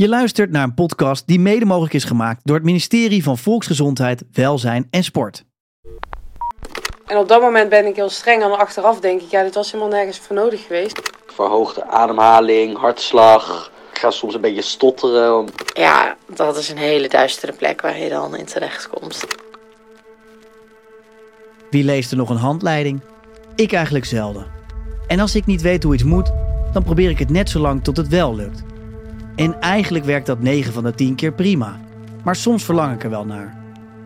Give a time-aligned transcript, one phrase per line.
[0.00, 4.24] Je luistert naar een podcast die mede mogelijk is gemaakt door het ministerie van Volksgezondheid,
[4.32, 5.44] Welzijn en Sport.
[7.06, 9.72] En op dat moment ben ik heel streng en achteraf denk ik, ja, dit was
[9.72, 11.00] helemaal nergens voor nodig geweest.
[11.26, 13.72] Verhoogde ademhaling, hartslag.
[13.92, 15.48] Ik ga soms een beetje stotteren.
[15.72, 19.24] Ja, dat is een hele duistere plek waar je dan in terecht komt.
[21.70, 23.00] Wie leest er nog een handleiding?
[23.54, 24.46] Ik eigenlijk zelden.
[25.06, 26.30] En als ik niet weet hoe iets moet,
[26.72, 28.62] dan probeer ik het net zo lang tot het wel lukt.
[29.38, 31.80] En eigenlijk werkt dat 9 van de 10 keer prima.
[32.24, 33.56] Maar soms verlang ik er wel naar.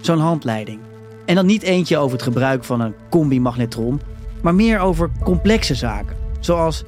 [0.01, 0.81] Zo'n handleiding.
[1.27, 4.01] En dan niet eentje over het gebruik van een combi-magnetron,
[4.43, 6.17] maar meer over complexe zaken.
[6.41, 6.85] Zoals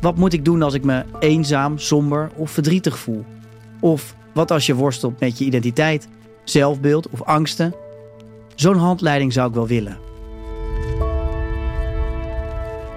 [0.00, 3.24] wat moet ik doen als ik me eenzaam, somber of verdrietig voel?
[3.80, 6.08] Of wat als je worstelt met je identiteit,
[6.44, 7.74] zelfbeeld of angsten?
[8.54, 9.98] Zo'n handleiding zou ik wel willen.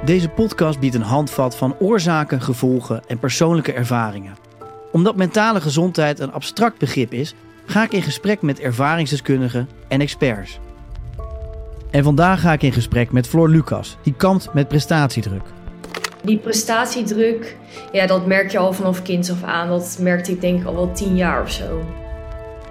[0.06, 4.48] Deze podcast biedt een handvat van oorzaken, gevolgen en persoonlijke ervaringen.
[4.92, 7.34] Omdat mentale gezondheid een abstract begrip is,
[7.66, 10.60] ga ik in gesprek met ervaringsdeskundigen en experts.
[11.92, 15.44] En vandaag ga ik in gesprek met Floor Lucas, die kampt met prestatiedruk.
[16.24, 17.58] Die prestatiedruk,
[17.92, 19.68] ja, dat merk je al vanaf kinds af aan.
[19.68, 21.84] Dat merkte ik denk ik al wel tien jaar of zo.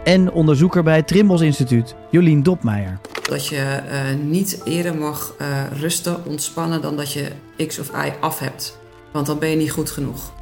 [0.04, 2.98] En onderzoeker bij het Trimbos Instituut, Jolien Dopmeijer.
[3.22, 5.46] Dat je uh, niet eerder mag uh,
[5.80, 7.28] rusten, ontspannen dan dat je
[7.66, 8.78] X of Y af hebt.
[9.12, 10.32] Want dan ben je niet goed genoeg.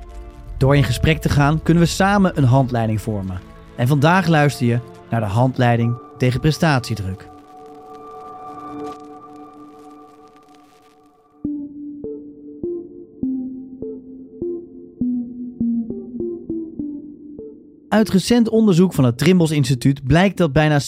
[0.59, 3.41] Door in gesprek te gaan kunnen we samen een handleiding vormen.
[3.77, 4.79] En vandaag luister je
[5.11, 7.29] naar de handleiding tegen prestatiedruk.
[17.89, 20.85] Uit recent onderzoek van het Trimbos Instituut blijkt dat bijna 70%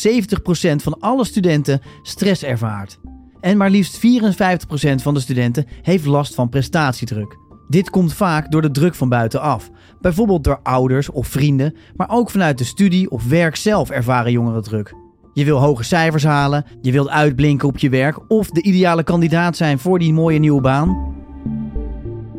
[0.77, 2.99] van alle studenten stress ervaart.
[3.41, 4.01] En maar liefst 54%
[4.95, 7.48] van de studenten heeft last van prestatiedruk.
[7.69, 9.71] Dit komt vaak door de druk van buitenaf.
[10.01, 14.63] Bijvoorbeeld door ouders of vrienden, maar ook vanuit de studie of werk zelf ervaren jongeren
[14.63, 14.95] druk.
[15.33, 19.57] Je wil hoge cijfers halen, je wilt uitblinken op je werk of de ideale kandidaat
[19.57, 21.15] zijn voor die mooie nieuwe baan.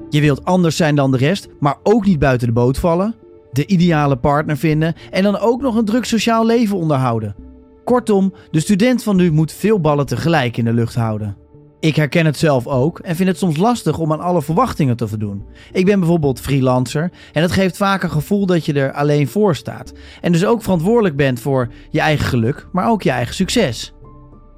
[0.10, 3.16] Je wilt anders zijn dan de rest, maar ook niet buiten de boot vallen
[3.52, 7.36] de ideale partner vinden en dan ook nog een druk sociaal leven onderhouden.
[7.84, 11.38] Kortom, de student van nu moet veel ballen tegelijk in de lucht houden.
[11.82, 15.08] Ik herken het zelf ook en vind het soms lastig om aan alle verwachtingen te
[15.08, 15.46] voldoen.
[15.72, 19.56] Ik ben bijvoorbeeld freelancer en het geeft vaak een gevoel dat je er alleen voor
[19.56, 19.94] staat.
[20.22, 23.94] En dus ook verantwoordelijk bent voor je eigen geluk, maar ook je eigen succes.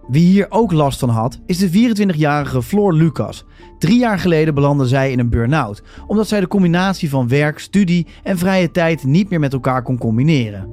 [0.08, 3.46] Wie hier ook last van had, is de 24-jarige Floor Lucas.
[3.80, 8.08] Drie jaar geleden belandde zij in een burn-out, omdat zij de combinatie van werk, studie
[8.24, 10.70] en vrije tijd niet meer met elkaar kon combineren.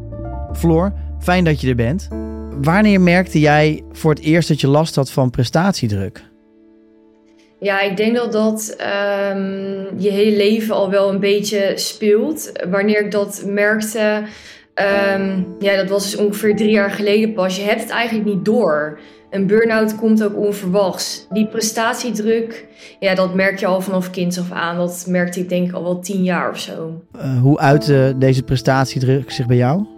[0.52, 2.08] Floor, fijn dat je er bent.
[2.62, 6.27] Wanneer merkte jij voor het eerst dat je last had van prestatiedruk?
[7.60, 8.76] Ja, ik denk dat dat
[9.32, 12.52] um, je hele leven al wel een beetje speelt.
[12.70, 14.22] Wanneer ik dat merkte,
[15.14, 17.56] um, ja, dat was dus ongeveer drie jaar geleden pas.
[17.56, 18.98] Je hebt het eigenlijk niet door.
[19.30, 21.26] Een burn-out komt ook onverwachts.
[21.30, 22.66] Die prestatiedruk,
[23.00, 24.76] ja, dat merk je al vanaf kinds af aan.
[24.76, 27.02] Dat merkte ik denk ik al wel tien jaar of zo.
[27.16, 29.97] Uh, hoe uitte deze prestatiedruk zich bij jou?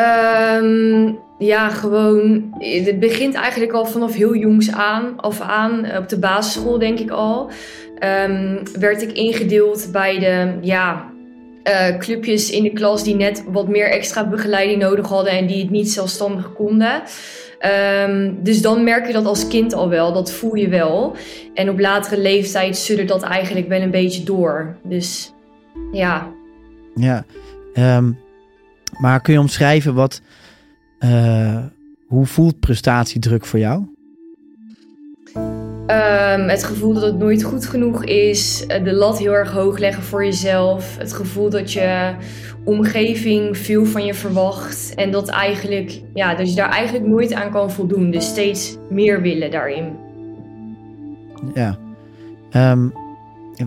[0.00, 2.54] Um, ja, gewoon.
[2.58, 5.96] Het begint eigenlijk al vanaf heel jongs aan, af aan.
[5.96, 7.50] Op de basisschool denk ik al.
[8.26, 11.10] Um, werd ik ingedeeld bij de ja,
[11.64, 15.62] uh, clubjes in de klas die net wat meer extra begeleiding nodig hadden en die
[15.62, 17.02] het niet zelfstandig konden.
[18.06, 21.16] Um, dus dan merk je dat als kind al wel, dat voel je wel.
[21.54, 24.76] En op latere leeftijd suddert dat eigenlijk wel een beetje door.
[24.82, 25.32] Dus
[25.92, 26.32] ja.
[26.94, 27.24] Ja,
[27.74, 28.18] um,
[28.98, 30.20] maar kun je omschrijven wat,
[31.00, 31.64] uh,
[32.06, 33.84] hoe voelt prestatiedruk voor jou?
[35.86, 40.02] Um, het gevoel dat het nooit goed genoeg is, de lat heel erg hoog leggen
[40.02, 42.14] voor jezelf, het gevoel dat je
[42.64, 47.50] omgeving veel van je verwacht en dat eigenlijk, ja, dat je daar eigenlijk nooit aan
[47.50, 48.10] kan voldoen.
[48.10, 49.96] Dus steeds meer willen daarin.
[51.54, 51.78] Ja.
[52.72, 52.92] Um,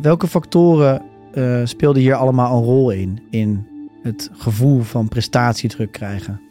[0.01, 1.01] welke factoren
[1.33, 3.67] uh, speelden hier allemaal een rol in, in
[4.03, 6.41] het gevoel van prestatiedruk krijgen?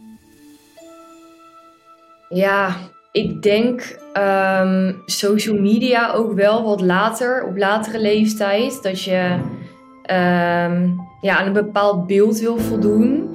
[2.29, 2.77] Ja,
[3.13, 8.83] ik denk um, social media ook wel wat later, op latere leeftijd.
[8.83, 9.37] Dat je
[10.03, 13.31] um, ja, aan een bepaald beeld wil voldoen.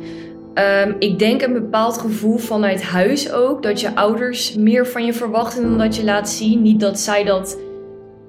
[0.86, 3.64] Um, ik denk een bepaald gevoel vanuit huis ook.
[3.64, 6.62] Dat je ouders meer van je verwachten dan dat je laat zien.
[6.62, 7.58] Niet dat zij dat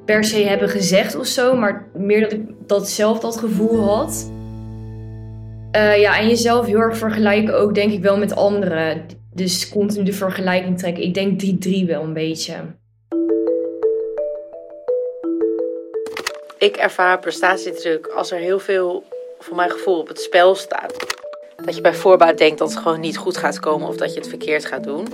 [0.05, 4.31] per se hebben gezegd of zo, maar meer dat ik dat zelf dat gevoel had.
[5.77, 9.07] Uh, ja, en jezelf heel erg vergelijken ook, denk ik wel met anderen.
[9.35, 11.03] Dus continu de vergelijking trekken.
[11.03, 12.55] Ik denk 3-3 wel een beetje.
[16.59, 19.05] Ik ervaar prestatiedruk als er heel veel
[19.39, 21.17] voor mijn gevoel op het spel staat.
[21.65, 24.19] Dat je bij voorbaat denkt dat het gewoon niet goed gaat komen of dat je
[24.19, 25.07] het verkeerd gaat doen.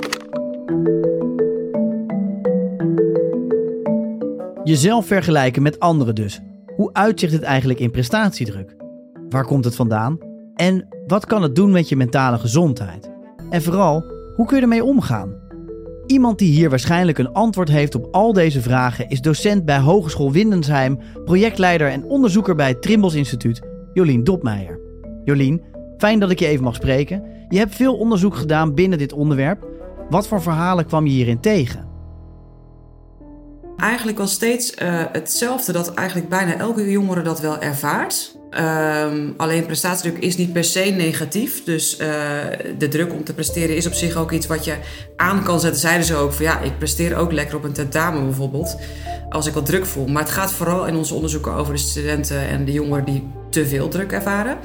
[4.65, 6.41] Jezelf vergelijken met anderen dus.
[6.77, 8.75] Hoe uitzicht het eigenlijk in prestatiedruk?
[9.29, 10.34] Waar komt het vandaan?
[10.55, 13.11] En wat kan het doen met je mentale gezondheid?
[13.51, 14.05] En vooral,
[14.37, 15.43] hoe kun je ermee omgaan?
[16.07, 20.33] Iemand die hier waarschijnlijk een antwoord heeft op al deze vragen is docent bij Hogeschool
[20.33, 23.61] Windensheim, projectleider en onderzoeker bij het Trimbos Instituut,
[23.93, 24.81] Jolien Dopmeijer.
[25.25, 25.63] Jolien,
[25.99, 27.23] fijn dat ik je even mag spreken.
[27.49, 29.67] Je hebt veel onderzoek gedaan binnen dit onderwerp.
[30.09, 31.94] Wat voor verhalen kwam je hierin tegen?
[33.77, 38.37] Eigenlijk wel steeds uh, hetzelfde, dat eigenlijk bijna elke jongere dat wel ervaart.
[38.51, 41.65] Um, alleen prestatiedruk is niet per se negatief.
[41.65, 42.07] Dus uh,
[42.79, 44.77] de druk om te presteren is op zich ook iets wat je
[45.17, 45.81] aan kan zetten.
[45.81, 48.77] Zeiden ze ook van ja, ik presteer ook lekker op een tentamen bijvoorbeeld.
[49.31, 50.07] Als ik wat druk voel.
[50.07, 53.67] Maar het gaat vooral in onze onderzoeken over de studenten en de jongeren die te
[53.67, 54.59] veel druk ervaren.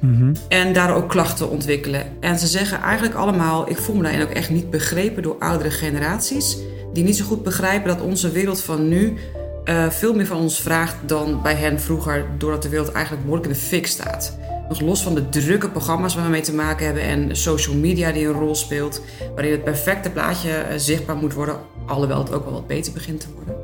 [0.00, 0.32] -hmm.
[0.48, 2.02] En daar ook klachten ontwikkelen.
[2.20, 5.70] En ze zeggen eigenlijk allemaal: ik voel me daarin ook echt niet begrepen door oudere
[5.70, 6.58] generaties
[6.92, 9.16] die niet zo goed begrijpen dat onze wereld van nu
[9.64, 13.52] uh, veel meer van ons vraagt dan bij hen vroeger, doordat de wereld eigenlijk behoorlijk
[13.52, 14.38] in de fik staat.
[14.68, 18.12] Nog los van de drukke programma's waar we mee te maken hebben en social media
[18.12, 19.02] die een rol speelt,
[19.34, 21.56] waarin het perfecte plaatje uh, zichtbaar moet worden,
[21.86, 23.54] alhoewel het ook wel wat beter begint te worden.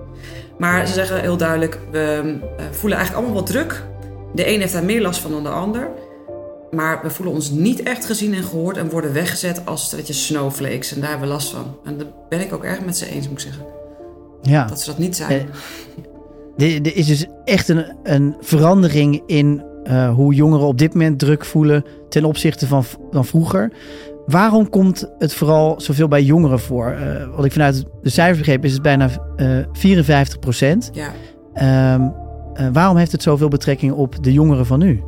[0.59, 3.83] Maar ze zeggen heel duidelijk, we uh, voelen eigenlijk allemaal wat druk.
[4.35, 5.89] De een heeft daar meer last van dan de ander.
[6.71, 10.95] Maar we voelen ons niet echt gezien en gehoord en worden weggezet als stelletje snowflakes.
[10.95, 11.77] En daar hebben we last van.
[11.85, 13.65] En daar ben ik ook erg met ze eens, moet ik zeggen.
[14.43, 14.65] Ja.
[14.65, 15.49] Dat ze dat niet zijn.
[16.57, 21.19] Eh, er is dus echt een, een verandering in uh, hoe jongeren op dit moment
[21.19, 23.73] druk voelen ten opzichte van, van vroeger.
[24.27, 26.97] Waarom komt het vooral zoveel bij jongeren voor?
[27.01, 30.91] Uh, wat ik vanuit de cijfers begreep is het bijna uh, 54 procent.
[30.93, 31.95] Ja.
[31.95, 32.15] Um,
[32.73, 35.03] waarom heeft het zoveel betrekking op de jongeren van nu?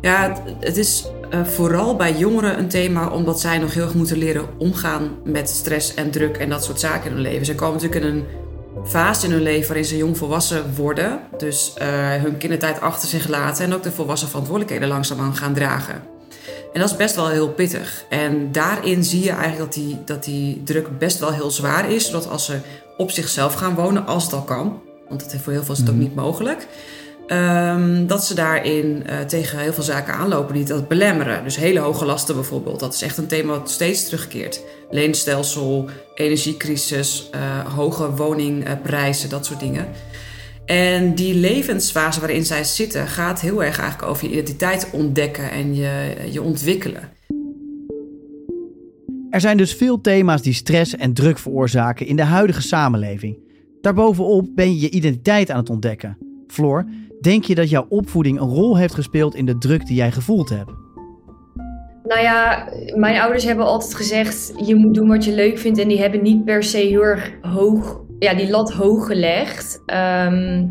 [0.00, 4.16] Ja, het, is uh, vooral bij jongeren een thema omdat zij nog heel erg moeten
[4.16, 7.46] leren omgaan met stress en druk en dat soort zaken in hun leven.
[7.46, 8.24] Ze komen natuurlijk in een
[8.86, 11.86] fase in hun leven waarin ze jong volwassen worden, dus uh,
[12.22, 16.02] hun kindertijd achter zich laten en ook de volwassen verantwoordelijkheden langzaamaan gaan dragen.
[16.72, 18.04] En dat is best wel heel pittig.
[18.08, 22.06] En daarin zie je eigenlijk dat die, dat die druk best wel heel zwaar is.
[22.06, 22.58] Zodat als ze
[22.96, 25.90] op zichzelf gaan wonen, als het al kan, want dat voor heel veel is het
[25.90, 26.66] ook niet mogelijk.
[27.26, 31.44] Um, dat ze daarin uh, tegen heel veel zaken aanlopen die dat belemmeren.
[31.44, 32.80] Dus hele hoge lasten bijvoorbeeld.
[32.80, 34.60] Dat is echt een thema wat steeds terugkeert.
[34.90, 39.86] Leenstelsel, energiecrisis, uh, hoge woningprijzen, dat soort dingen.
[40.64, 45.74] En die levensfase waarin zij zitten gaat heel erg eigenlijk over je identiteit ontdekken en
[45.74, 47.08] je, je ontwikkelen.
[49.30, 53.49] Er zijn dus veel thema's die stress en druk veroorzaken in de huidige samenleving.
[53.80, 56.18] Daarbovenop ben je je identiteit aan het ontdekken.
[56.46, 56.84] Floor,
[57.20, 60.48] denk je dat jouw opvoeding een rol heeft gespeeld in de druk die jij gevoeld
[60.48, 60.70] hebt?
[62.04, 65.78] Nou ja, mijn ouders hebben altijd gezegd: je moet doen wat je leuk vindt.
[65.78, 69.82] En die hebben niet per se heel erg hoog, ja, die lat hoog gelegd.
[69.86, 70.70] Um,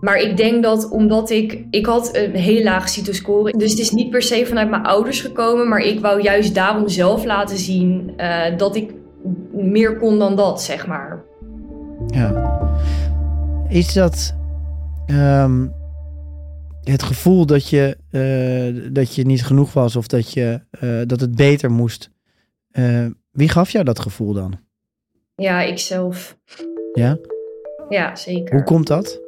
[0.00, 3.52] maar ik denk dat omdat ik, ik had een hele lage CITO-score.
[3.58, 5.68] Dus het is niet per se vanuit mijn ouders gekomen.
[5.68, 8.94] Maar ik wou juist daarom zelf laten zien uh, dat ik
[9.52, 11.27] meer kon dan dat, zeg maar.
[12.10, 12.56] Ja.
[13.68, 14.34] Is dat
[15.10, 15.72] um,
[16.82, 21.20] het gevoel dat je, uh, dat je niet genoeg was of dat, je, uh, dat
[21.20, 22.10] het beter moest.
[22.72, 24.58] Uh, wie gaf jou dat gevoel dan?
[25.34, 26.38] Ja, ikzelf.
[26.92, 27.18] Ja?
[27.88, 28.54] Ja, zeker.
[28.54, 29.20] Hoe komt dat?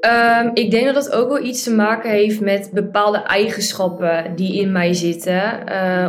[0.00, 4.60] Um, ik denk dat dat ook wel iets te maken heeft met bepaalde eigenschappen die
[4.60, 5.66] in mij zitten.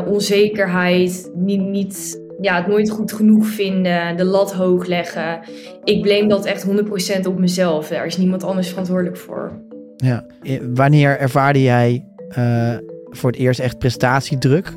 [0.07, 5.39] onzekerheid, niet, niet ja, het nooit goed genoeg vinden, de lat hoog leggen.
[5.83, 7.87] Ik blame dat echt 100% op mezelf.
[7.87, 9.51] Daar is niemand anders verantwoordelijk voor.
[9.95, 10.25] Ja.
[10.73, 12.05] Wanneer ervaarde jij
[12.37, 12.77] uh,
[13.09, 14.67] voor het eerst echt prestatiedruk?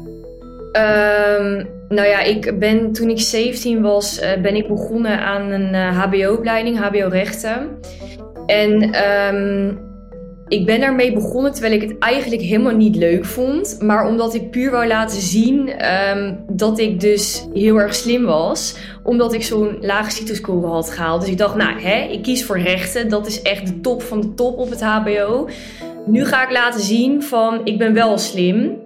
[0.73, 5.75] Um, nou ja, ik ben, toen ik 17 was, uh, ben ik begonnen aan een
[5.75, 7.69] uh, HBO-opleiding, HBO-rechten.
[8.47, 8.95] En
[9.35, 9.79] um,
[10.49, 13.79] ik ben daarmee begonnen terwijl ik het eigenlijk helemaal niet leuk vond.
[13.81, 15.87] Maar omdat ik puur wou laten zien
[16.17, 18.77] um, dat ik dus heel erg slim was.
[19.03, 21.21] Omdat ik zo'n lage CITO-score had gehaald.
[21.21, 23.09] Dus ik dacht, nou, hè, ik kies voor rechten.
[23.09, 25.49] Dat is echt de top van de top op het HBO.
[26.07, 28.85] Nu ga ik laten zien van, ik ben wel slim.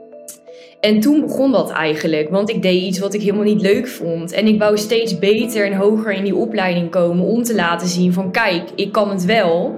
[0.80, 4.32] En toen begon dat eigenlijk, want ik deed iets wat ik helemaal niet leuk vond.
[4.32, 8.12] En ik wou steeds beter en hoger in die opleiding komen om te laten zien
[8.12, 9.74] van kijk, ik kan het wel.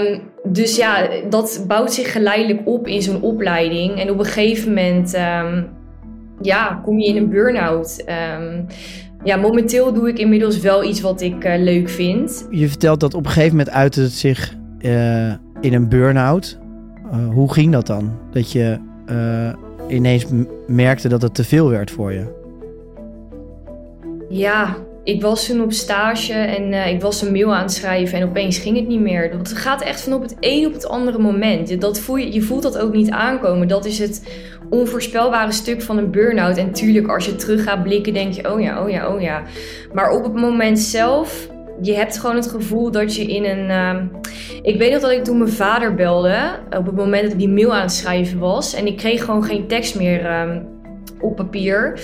[0.00, 4.00] Um, dus ja, dat bouwt zich geleidelijk op in zo'n opleiding.
[4.00, 5.68] En op een gegeven moment um,
[6.40, 8.04] ja, kom je in een burn-out.
[8.40, 8.66] Um,
[9.24, 12.46] ja, momenteel doe ik inmiddels wel iets wat ik uh, leuk vind.
[12.50, 16.58] Je vertelt dat op een gegeven moment uitte het zich uh, in een burn-out.
[17.10, 18.12] Eh, hoe ging dat dan?
[18.30, 19.52] Dat je eh,
[19.88, 20.26] ineens
[20.66, 22.34] merkte dat het te veel werd voor je?
[24.28, 24.76] Ja,
[25.06, 28.28] ik was toen op stage en eh, ik was een mail aan het schrijven en
[28.28, 29.30] opeens ging het niet meer.
[29.30, 31.80] Dat gaat echt van op het een op het andere moment.
[31.80, 33.68] Dat voel je, je voelt dat ook niet aankomen.
[33.68, 34.28] Dat is het
[34.70, 36.56] onvoorspelbare stuk van een burn-out.
[36.56, 39.42] En tuurlijk, als je terug gaat blikken, denk je, oh ja, oh ja, oh ja.
[39.92, 41.48] Maar op het moment zelf,
[41.80, 43.70] je hebt gewoon het gevoel dat je in een...
[43.70, 44.06] ehm,
[44.62, 46.38] ik weet nog dat ik toen mijn vader belde,
[46.78, 48.74] op het moment dat ik die mail aan het schrijven was.
[48.74, 50.62] En ik kreeg gewoon geen tekst meer ehm,
[51.20, 52.00] op papier.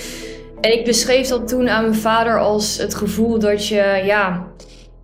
[0.62, 4.46] En ik beschreef dat toen aan mijn vader als het gevoel dat je ja,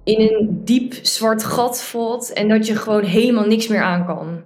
[0.04, 4.44] in een diep zwart gat valt en dat je gewoon helemaal niks meer aan kan.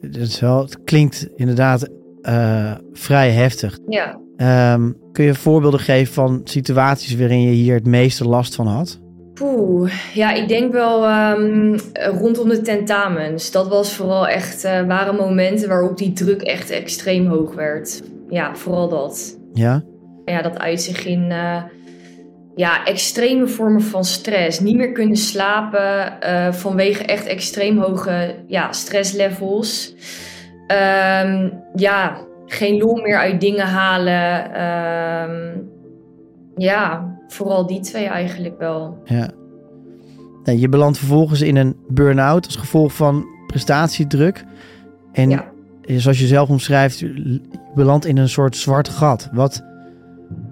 [0.00, 1.88] Het, is wel, het klinkt inderdaad
[2.22, 3.78] eh, vrij heftig.
[3.88, 8.66] Ja, Ehm, kun je voorbeelden geven van situaties waarin je hier het meeste last van
[8.66, 9.00] had?
[9.34, 13.50] Poeh, ja, ik denk wel ehm, rondom de tentamens.
[13.50, 18.02] Dat was vooral echt, eh, waren momenten waarop die druk echt extreem hoog werd.
[18.34, 19.38] Ja, vooral dat.
[19.52, 19.82] Ja?
[20.24, 21.62] Ja, dat uit zich in eh,
[22.54, 24.60] ja, extreme vormen van stress.
[24.60, 29.94] Niet meer kunnen slapen eh, vanwege echt extreem hoge ja, stresslevels.
[30.66, 34.54] Ehm, ja, geen lol meer uit dingen halen.
[34.54, 35.58] Ehm,
[36.56, 39.02] ja, vooral die twee eigenlijk wel.
[39.04, 39.30] Ja.
[40.44, 44.44] Je belandt vervolgens in een burn-out als gevolg van prestatiedruk.
[45.12, 45.53] En Ja.
[45.86, 47.40] Zoals je zelf omschrijft, je
[47.74, 49.28] belandt in een soort zwart gat.
[49.32, 49.62] Wat,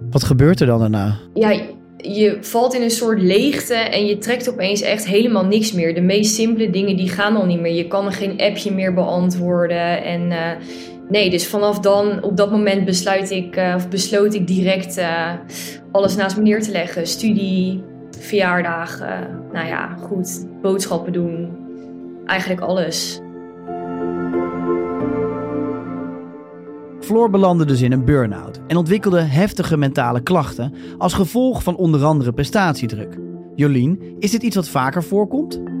[0.09, 1.17] wat gebeurt er dan daarna?
[1.33, 1.61] ja,
[2.03, 5.93] je valt in een soort leegte en je trekt opeens echt helemaal niks meer.
[5.93, 7.73] De meest simpele dingen die gaan al niet meer.
[7.73, 10.03] Je kan geen appje meer beantwoorden.
[10.03, 10.51] En eh,
[11.09, 15.31] nee, dus vanaf dan, op dat moment besluit ik, eh, of besloot ik direct eh,
[15.91, 17.07] alles naast me neer te leggen.
[17.07, 17.83] Studie,
[18.19, 21.49] verjaardagen, nou ja, goed, boodschappen doen.
[22.25, 23.21] Eigenlijk alles.
[27.03, 32.03] Floor belandde dus in een burn-out en ontwikkelde heftige mentale klachten als gevolg van onder
[32.03, 33.17] andere prestatiedruk.
[33.55, 35.72] Jolien, is dit iets wat vaker voorkomt?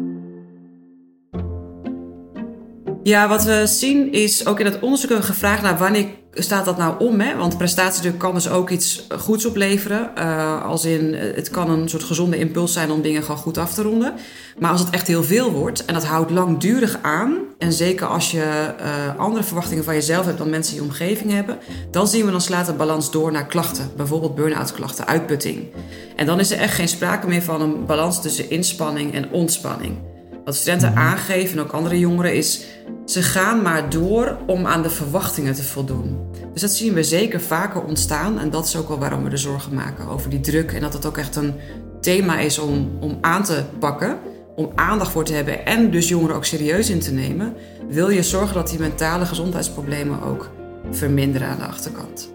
[3.03, 6.65] Ja, wat we zien is ook in het onderzoek hebben we gevraagd naar wanneer staat
[6.65, 7.19] dat nou om.
[7.19, 7.35] Hè?
[7.35, 10.11] Want prestatiedruk kan dus ook iets goeds opleveren.
[10.17, 13.73] Uh, als in, het kan een soort gezonde impuls zijn om dingen gewoon goed af
[13.73, 14.13] te ronden.
[14.59, 17.37] Maar als het echt heel veel wordt en dat houdt langdurig aan.
[17.57, 18.73] En zeker als je
[19.17, 21.57] andere verwachtingen van jezelf hebt dan mensen in je omgeving hebben.
[21.91, 23.91] Dan zien we dan slaat de balans door naar klachten.
[23.97, 25.67] Bijvoorbeeld burn-out klachten, uitputting.
[26.15, 30.12] En dan is er echt geen sprake meer van een balans tussen inspanning en ontspanning.
[30.45, 32.65] Wat studenten aangeven en ook andere jongeren is...
[33.05, 36.17] ze gaan maar door om aan de verwachtingen te voldoen.
[36.53, 38.39] Dus dat zien we zeker vaker ontstaan.
[38.39, 40.71] En dat is ook wel waarom we er zorgen maken over die druk.
[40.71, 41.53] En dat het ook echt een
[42.01, 44.17] thema is om, om aan te pakken.
[44.55, 47.53] Om aandacht voor te hebben en dus jongeren ook serieus in te nemen.
[47.89, 50.49] Wil je zorgen dat die mentale gezondheidsproblemen ook
[50.91, 52.31] verminderen aan de achterkant.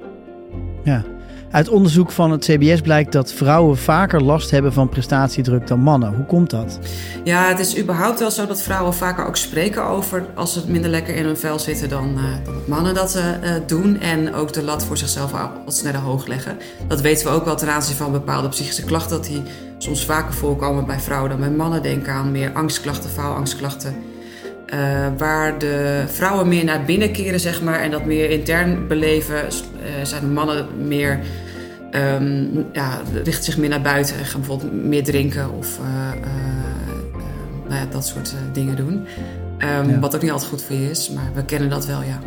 [0.84, 1.04] Ja.
[1.50, 6.14] Uit onderzoek van het CBS blijkt dat vrouwen vaker last hebben van prestatiedruk dan mannen.
[6.14, 6.78] Hoe komt dat?
[7.24, 10.90] Ja, het is überhaupt wel zo dat vrouwen vaker ook spreken over als ze minder
[10.90, 12.24] lekker in hun vel zitten dan, uh,
[12.66, 14.00] mannen dat uh, doen.
[14.00, 15.30] En ook de lat voor zichzelf
[15.64, 16.56] wat sneller hoog leggen.
[16.88, 19.16] Dat weten we ook wel ten aanzien van bepaalde psychische klachten.
[19.16, 19.42] Dat die
[19.78, 21.82] soms vaker voorkomen bij vrouwen dan bij mannen.
[21.82, 23.94] Denk aan meer angstklachten, faalangstklachten.
[24.74, 29.36] Uh, waar de vrouwen meer naar binnen keren, zeg maar, en dat meer intern beleven,
[29.36, 29.48] uh,
[30.02, 31.18] zijn de mannen meer,
[31.90, 35.86] um, ja, richten zich meer naar buiten en gaan bijvoorbeeld meer drinken of uh,
[37.68, 38.92] nou ja, dat soort dingen doen.
[38.92, 39.98] Um, ja.
[40.00, 42.20] Wat ook niet altijd goed voor je is, maar we kennen dat wel, ja.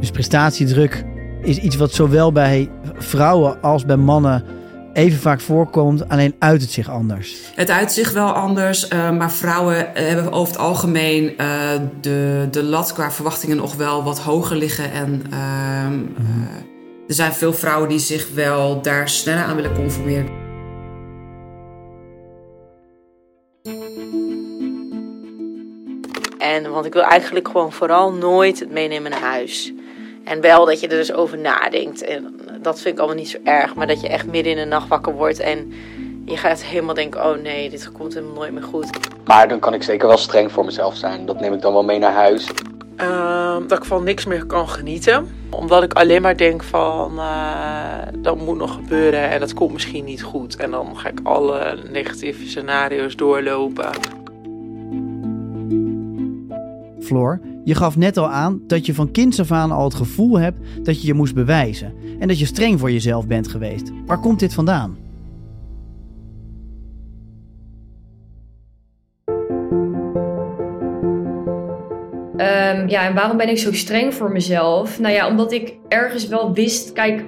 [0.00, 1.04] Dus prestatiedruk
[1.42, 4.44] is iets wat zowel bij vrouwen als bij mannen
[4.94, 7.36] even vaak voorkomt, alleen uit het zich anders.
[7.54, 11.70] Het uit zich wel anders, uh, maar vrouwen hebben over het algemeen uh,
[12.00, 14.92] de, de lat qua verwachtingen nog wel wat hoger liggen.
[14.92, 16.48] En uh, mm.
[17.08, 20.42] er zijn veel vrouwen die zich wel daar sneller aan willen conformeren.
[26.38, 29.72] En want ik wil eigenlijk gewoon vooral nooit het meenemen naar huis.
[30.24, 32.02] En wel dat je er dus over nadenkt.
[32.02, 33.74] En dat vind ik allemaal niet zo erg.
[33.74, 35.72] Maar dat je echt midden in de nacht wakker wordt en
[36.24, 38.90] je gaat helemaal denken: oh nee, dit komt helemaal nooit meer goed.
[39.24, 41.26] Maar dan kan ik zeker wel streng voor mezelf zijn.
[41.26, 42.50] Dat neem ik dan wel mee naar huis.
[43.00, 45.28] Uh, dat ik van niks meer kan genieten.
[45.50, 50.04] Omdat ik alleen maar denk van uh, dat moet nog gebeuren en dat komt misschien
[50.04, 50.56] niet goed.
[50.56, 53.90] En dan ga ik alle negatieve scenario's doorlopen.
[57.00, 60.38] Floor, je gaf net al aan dat je van kinds af aan al het gevoel
[60.38, 63.90] hebt dat je je moest bewijzen en dat je streng voor jezelf bent geweest.
[64.06, 64.96] Waar komt dit vandaan?
[72.36, 75.00] Ehm, ja, en waarom ben ik zo streng voor mezelf?
[75.00, 77.24] Nou ja, omdat ik ergens wel wist, kijk,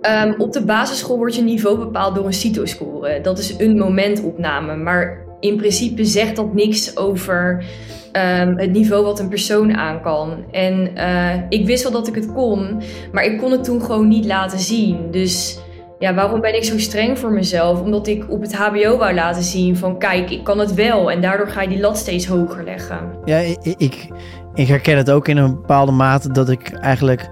[0.00, 3.20] ehm, op de basisschool wordt je niveau bepaald door een CITO-score.
[3.20, 7.64] Dat is een momentopname, maar in principe zegt dat niks over
[8.12, 10.44] ehm, het niveau wat een persoon aan kan.
[10.50, 14.08] En uh, ik wist wel dat ik het kon, maar ik kon het toen gewoon
[14.08, 15.10] niet laten zien.
[15.10, 15.58] Dus
[15.98, 17.80] ja, waarom ben ik zo streng voor mezelf?
[17.80, 21.10] Omdat ik op het HBO wou laten zien van kijk, ik kan het wel.
[21.10, 22.98] En daardoor ga je die lat steeds hoger leggen.
[23.24, 24.08] Ja, ik, ik,
[24.54, 27.30] ik herken het ook in een bepaalde mate dat ik eigenlijk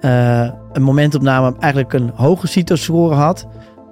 [0.00, 3.46] uh, een momentopname eigenlijk een hoge CITO-score had.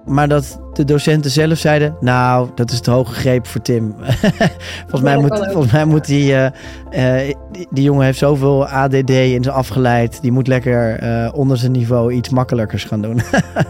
[0.06, 3.94] Maar dat de docenten zelf zeiden: Nou, dat is te hoog gegrepen voor Tim.
[4.80, 6.44] volgens, mij moet, volgens mij moet die, uh,
[6.90, 10.22] uh, die, die, jongen heeft zoveel ADD in zijn afgeleid.
[10.22, 13.20] Die moet lekker uh, onder zijn niveau iets makkelijkers gaan doen.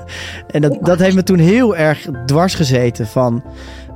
[0.55, 3.07] en dat, dat heeft me toen heel erg dwars gezeten.
[3.07, 3.43] Van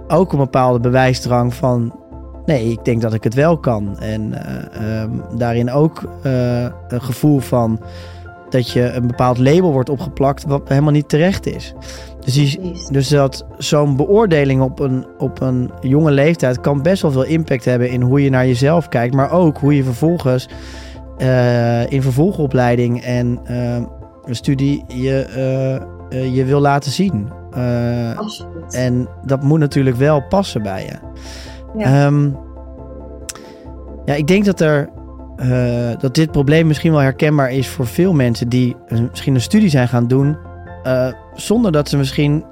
[0.08, 1.98] ook een bepaalde bewijsdrang van.
[2.46, 3.98] Nee, ik denk dat ik het wel kan.
[3.98, 4.34] En
[4.82, 7.80] um, daarin ook een gevoel van
[8.50, 11.74] dat je een bepaald label wordt opgeplakt wat helemaal niet terecht is.
[12.24, 17.10] Dus, die, dus dat zo'n beoordeling op een, op een jonge leeftijd kan best wel
[17.10, 20.48] veel impact hebben in hoe je naar jezelf kijkt, maar ook hoe je vervolgens
[21.18, 23.76] uh, in vervolgopleiding en uh,
[24.26, 25.26] studie je,
[26.12, 27.28] uh, je wil laten zien.
[28.70, 31.08] en dat moet natuurlijk wel passen bij je.
[31.78, 32.36] Ja, um,
[34.04, 34.88] ja ik denk dat er
[35.42, 38.76] uh, dat dit probleem misschien wel herkenbaar is voor veel mensen die
[39.10, 40.36] misschien een studie zijn gaan doen.
[40.86, 42.44] Uh, zonder dat ze misschien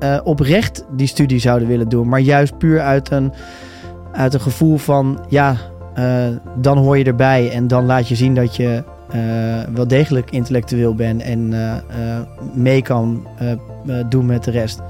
[0.00, 2.08] uh, oprecht die studie zouden willen doen.
[2.08, 3.32] Maar juist puur uit een,
[4.12, 5.56] uit een gevoel van ja,
[6.56, 7.50] dan hoor je erbij.
[7.50, 8.84] En dan laat je zien dat je
[9.72, 11.54] wel degelijk intellectueel bent en
[12.54, 13.26] mee kan
[14.08, 14.82] doen met de rest.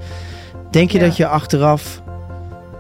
[0.71, 1.05] Denk je ja.
[1.05, 2.03] dat je achteraf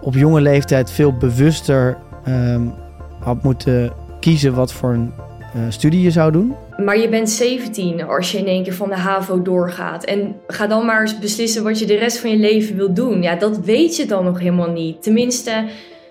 [0.00, 1.97] op jonge leeftijd veel bewuster
[2.28, 2.73] um,
[3.21, 3.93] had moeten
[4.25, 5.12] kiezen wat voor een
[5.57, 6.54] uh, studie je zou doen.
[6.85, 10.05] Maar je bent 17 als je in één keer van de HAVO doorgaat.
[10.05, 13.22] En ga dan maar eens beslissen wat je de rest van je leven wil doen.
[13.22, 15.03] Ja, dat weet je dan nog helemaal niet.
[15.03, 15.64] Tenminste,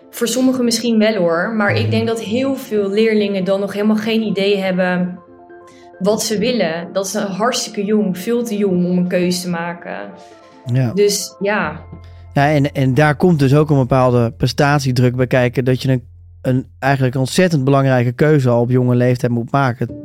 [0.09, 1.53] voor sommigen misschien wel hoor.
[1.57, 5.19] Maar ik denk dat heel veel leerlingen dan nog helemaal geen idee hebben
[5.99, 6.87] wat ze willen.
[6.91, 9.97] Dat ze hartstikke jong, veel te jong om een keuze te maken.
[10.65, 10.93] Ja.
[10.93, 11.79] Dus ja.
[12.33, 15.65] Ja, en, en daar komt dus ook een bepaalde prestatiedruk bij kijken.
[15.65, 16.11] Dat je een
[16.43, 19.95] een eigenlijk ontzettend belangrijke keuze al op jonge leeftijd moet maken.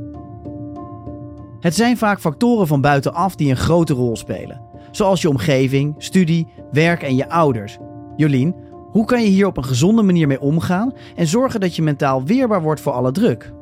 [1.60, 4.60] Het zijn vaak factoren van buitenaf die een grote rol spelen.
[4.90, 7.78] Zoals je omgeving, studie, werk en je ouders.
[8.16, 8.54] Jolien,
[8.90, 12.24] hoe kan je hier op een gezonde manier mee omgaan en zorgen dat je mentaal
[12.24, 13.52] weerbaar wordt voor alle druk?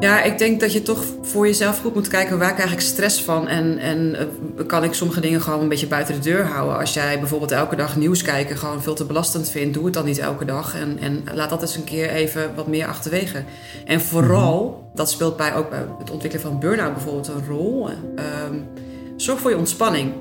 [0.00, 3.22] Ja, ik denk dat je toch voor jezelf goed moet kijken waar krijg ik stress
[3.22, 3.48] van.
[3.48, 4.16] En, en
[4.58, 6.78] uh, kan ik sommige dingen gewoon een beetje buiten de deur houden.
[6.78, 10.04] Als jij bijvoorbeeld elke dag nieuws kijken gewoon veel te belastend vindt, doe het dan
[10.04, 10.74] niet elke dag.
[10.76, 13.44] En, en laat dat eens een keer even wat meer achterwege.
[13.84, 14.96] En vooral, mhm.
[14.96, 17.88] dat speelt bij ook bij het ontwikkelen van burn-out bijvoorbeeld een rol.
[17.88, 18.68] Um,
[19.16, 20.12] zorg voor je ontspanning.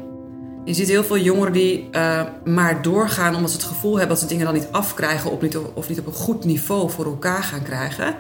[0.66, 4.20] Je ziet heel veel jongeren die uh, maar doorgaan omdat ze het gevoel hebben dat
[4.20, 7.44] ze dingen dan niet afkrijgen of niet, of niet op een goed niveau voor elkaar
[7.44, 8.16] gaan krijgen.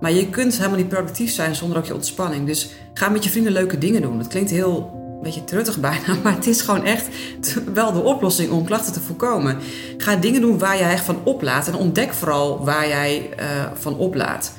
[0.00, 2.46] Maar je kunt helemaal niet productief zijn zonder ook je ontspanning.
[2.46, 4.18] Dus ga met je vrienden leuke dingen doen.
[4.18, 7.08] Dat klinkt heel een beetje truttig bijna, maar het is gewoon echt
[7.74, 9.58] wel de oplossing om klachten te voorkomen.
[9.96, 13.96] Ga dingen doen waar jij echt van oplaat en ontdek vooral waar jij uh, van
[13.96, 14.52] oplaat.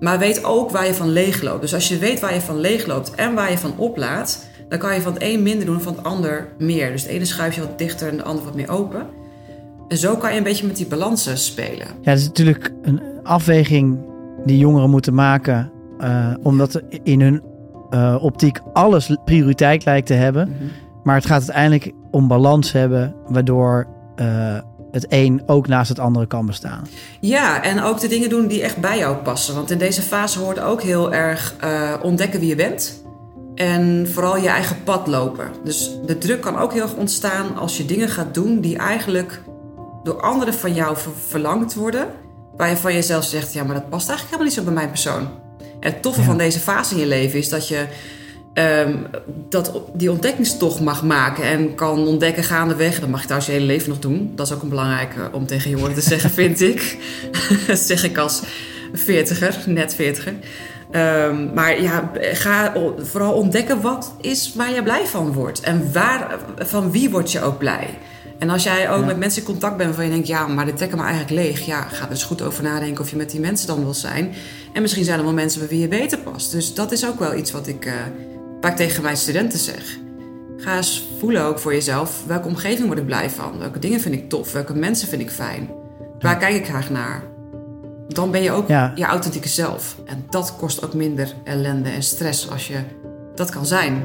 [0.00, 1.60] Maar weet ook waar je van leegloopt.
[1.60, 4.94] Dus als je weet waar je van leegloopt en waar je van oplaat, dan kan
[4.94, 6.90] je van het een minder doen, van het ander meer.
[6.90, 9.06] Dus het ene schuif je wat dichter en de ander wat meer open.
[9.88, 11.86] En zo kan je een beetje met die balansen spelen.
[12.00, 13.98] Ja, dat is natuurlijk een afweging
[14.44, 15.72] die jongeren moeten maken.
[16.00, 17.42] Uh, omdat in hun
[17.90, 20.48] uh, optiek alles prioriteit lijkt te hebben.
[20.48, 20.70] Mm -hmm.
[21.02, 24.26] Maar het gaat uiteindelijk om balans hebben, waardoor uh,
[24.90, 26.86] het een ook naast het andere kan bestaan.
[27.20, 29.54] Ja, en ook de dingen doen die echt bij jou passen.
[29.54, 31.54] Want in deze fase hoort ook heel erg
[32.02, 33.02] ontdekken wie je bent.
[33.54, 35.48] En vooral je eigen pad lopen.
[35.64, 39.42] Dus de druk kan ook heel erg ontstaan als je dingen gaat doen die eigenlijk
[40.02, 40.96] door anderen van jou
[41.28, 42.06] verlangd worden.
[42.56, 44.88] Waar je van jezelf zegt, ja, maar dat past eigenlijk helemaal niet zo bij mijn
[44.88, 45.28] persoon.
[45.80, 46.26] En het toffe ja.
[46.26, 47.86] van deze fase in je leven is dat je
[48.54, 49.06] um,
[49.48, 53.00] dat, die ontdekkingstocht mag maken en kan ontdekken gaandeweg.
[53.00, 54.32] Dat mag je trouwens je hele leven nog doen.
[54.34, 56.98] Dat is ook een belangrijke om tegen jongeren te zeggen, vind ik.
[57.66, 58.42] dat zeg ik als
[58.92, 60.34] veertiger, net veertiger.
[60.92, 65.60] Um, maar ja, ga vooral ontdekken wat is waar je blij van wordt.
[65.60, 67.98] En waar, van wie word je ook blij.
[68.44, 69.06] En als jij ook ja.
[69.06, 71.66] met mensen in contact bent waarvan je denkt, ja, maar dit trekken me eigenlijk leeg.
[71.66, 74.32] Ja, ga er eens goed over nadenken of je met die mensen dan wil zijn.
[74.72, 76.52] En misschien zijn er wel mensen bij wie je beter past.
[76.52, 77.92] Dus dat is ook wel iets wat ik, uh,
[78.60, 79.98] waar ik tegen mijn studenten zeg.
[80.56, 83.58] Ga eens voelen ook voor jezelf, welke omgeving word ik blij van?
[83.58, 84.52] Welke dingen vind ik tof?
[84.52, 85.70] Welke mensen vind ik fijn?
[86.18, 87.22] Waar kijk ik graag naar?
[88.08, 88.92] Dan ben je ook Ja.
[88.94, 89.96] je authentieke zelf.
[90.04, 92.78] En dat kost ook minder ellende en stress als je
[93.34, 94.02] dat kan zijn.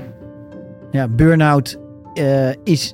[0.91, 1.79] Ja, burn-out
[2.13, 2.93] eh, is,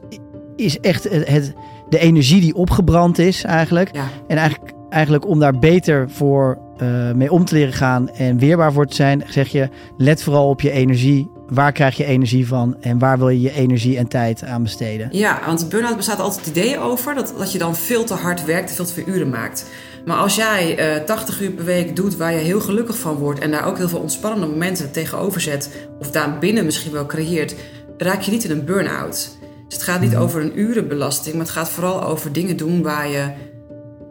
[0.55, 1.53] is echt het, het-
[1.89, 3.89] de energie die opgebrand is eigenlijk.
[3.95, 4.07] Ja.
[4.27, 8.73] En eigenlijk, eigenlijk om daar beter voor eh, mee om te leren gaan en weerbaar
[8.73, 11.29] voor te zijn, zeg je, let vooral op je energie.
[11.47, 15.07] Waar krijg je energie van en waar wil je je energie en tijd aan besteden?
[15.11, 18.45] Ja, want burn-out bestaat altijd het idee over dat, dat je dan veel te hard
[18.45, 19.65] werkt veel te veel uren maakt.
[20.05, 23.39] Maar als jij eh 80 uur per week doet waar je heel gelukkig van wordt
[23.39, 27.55] en daar ook heel veel ontspannende momenten tegenover zet, of daar binnen misschien wel creëert,
[27.97, 29.37] raak je niet in een burn-out.
[29.67, 33.07] Dus het gaat niet over een urenbelasting, maar het gaat vooral over dingen doen waar
[33.09, 33.31] je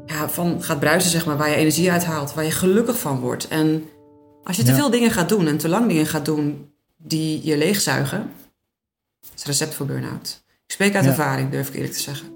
[0.06, 3.20] ja, van gaat bruisen, zeg maar, waar je energie uit haalt, waar je gelukkig van
[3.20, 3.48] wordt.
[3.48, 3.84] En
[4.44, 4.76] als je te Ja.
[4.76, 8.30] veel dingen gaat doen en te lang dingen gaat doen die je leegzuigen,
[9.22, 10.42] is het recept voor burn-out.
[10.66, 11.10] Ik spreek uit Ja.
[11.10, 12.34] ervaring, durf ik eerlijk te zeggen.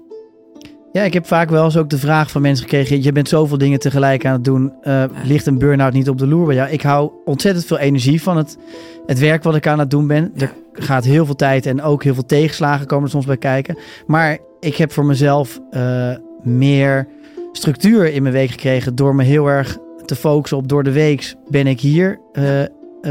[0.91, 3.57] Ja, ik heb vaak wel eens ook de vraag van mensen gekregen: je bent zoveel
[3.57, 4.73] dingen tegelijk aan het doen.
[4.81, 6.45] eh, ligt een burn-out niet op de loer?
[6.45, 6.69] bij jou?
[6.69, 8.57] ik hou ontzettend veel energie van het,
[9.05, 10.31] het werk wat ik aan het doen ben.
[10.35, 10.51] Ja.
[10.73, 13.77] Er gaat heel veel tijd en ook heel veel tegenslagen komen er soms bij kijken.
[14.07, 16.11] Maar ik heb voor mezelf eh,
[16.43, 17.07] meer
[17.51, 21.35] structuur in mijn week gekregen door me heel erg te focussen op door de week
[21.47, 22.43] ben ik hier eh,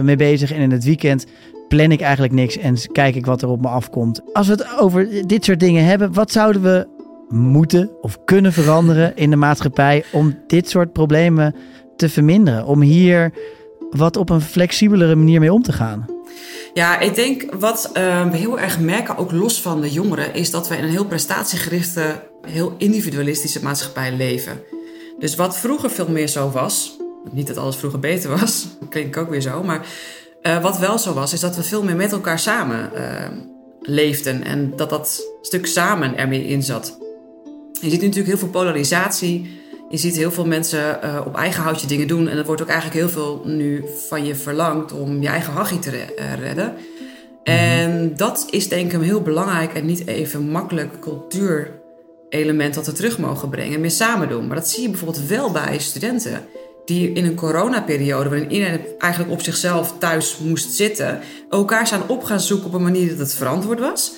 [0.02, 1.26] mee bezig en in het weekend
[1.68, 4.20] plan ik eigenlijk niks en kijk ik wat er op me afkomt.
[4.32, 6.86] Als we het over dit soort dingen hebben, wat zouden we
[7.28, 11.54] moeten of kunnen veranderen in de maatschappij om dit soort problemen
[11.96, 12.66] te verminderen?
[12.66, 13.32] Om hier
[13.90, 16.06] wat op een flexibelere manier mee om te gaan?
[16.74, 20.50] Ja, ik denk wat eh, we heel erg merken, ook los van de jongeren, is
[20.50, 24.60] dat we in een heel prestatiegerichte, heel individualistische maatschappij leven.
[25.18, 26.96] Dus wat vroeger veel meer zo was,
[27.30, 29.86] niet dat alles vroeger beter was, klinkt ook weer zo, maar
[30.42, 33.28] eh, wat wel zo was, is dat we veel meer met elkaar samen eh,
[33.80, 36.98] leefden en dat dat stuk samen er meer in zat.
[37.80, 39.60] Je ziet nu natuurlijk heel veel polarisatie.
[39.90, 42.28] Je ziet heel veel mensen eh, op eigen houtje dingen doen.
[42.28, 45.78] En er wordt ook eigenlijk heel veel nu van je verlangd om je eigen hachie
[45.78, 46.74] te re- eh, redden.
[47.42, 52.92] En dat is denk ik een heel belangrijk en niet even makkelijk cultuurelement dat we
[52.92, 53.80] terug mogen brengen.
[53.80, 54.46] Meer samen doen.
[54.46, 56.46] Maar dat zie je bijvoorbeeld wel bij studenten.
[56.84, 62.24] Die in een coronaperiode, waarin iedereen eigenlijk op zichzelf thuis moest zitten, elkaar zijn op
[62.24, 64.12] gaan zoeken op een manier dat het verantwoord was.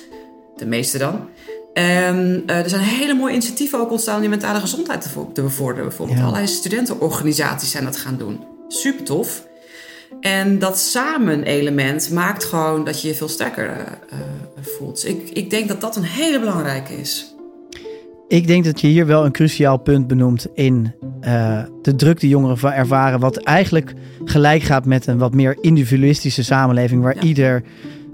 [0.55, 1.29] De meeste dan.
[1.73, 5.31] En eh, er zijn hele mooie initiatieven ook ontstaan om die mentale gezondheid te, vo-
[5.33, 5.87] te bevorderen.
[5.87, 6.23] Bijvoorbeeld Ja.
[6.23, 8.39] allerlei studentenorganisaties zijn dat gaan doen.
[8.67, 9.47] Super tof.
[10.21, 14.17] En dat samen element maakt gewoon dat je je veel sterker eh, eh,
[14.61, 15.01] voelt.
[15.01, 17.35] Dus ik, ik denk dat dat een hele belangrijke is.
[18.27, 20.93] Ik denk dat je hier wel een cruciaal punt benoemt in
[21.81, 23.19] de druk die jongeren va- ervaren.
[23.19, 23.93] Wat eigenlijk
[24.25, 27.01] gelijk gaat met een wat meer individualistische samenleving.
[27.03, 27.21] Waar Ja.
[27.21, 27.63] ieder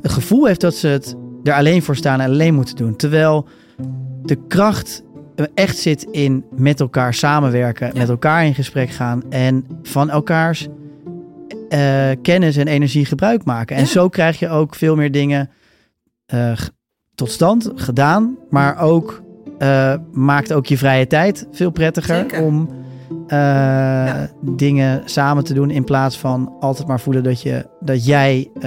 [0.01, 1.15] het gevoel heeft dat ze het
[1.47, 2.95] er alleen voor staan en alleen moeten doen.
[2.95, 3.47] Terwijl
[4.23, 5.03] de kracht
[5.53, 7.99] echt zit in met elkaar samenwerken, Ja.
[7.99, 10.67] met elkaar in gesprek gaan en van elkaars
[11.69, 13.75] eh, kennis en energie gebruik maken.
[13.75, 13.87] En Ja.
[13.87, 15.49] zo krijg je ook veel meer dingen
[16.25, 16.51] eh,
[17.15, 19.21] tot stand gedaan, maar ook
[19.57, 22.41] eh, maakt ook je vrije tijd veel prettiger Zeker.
[22.43, 22.69] om
[23.27, 28.49] eh, dingen samen te doen in plaats van altijd maar voelen dat, je, dat jij
[28.53, 28.61] eh,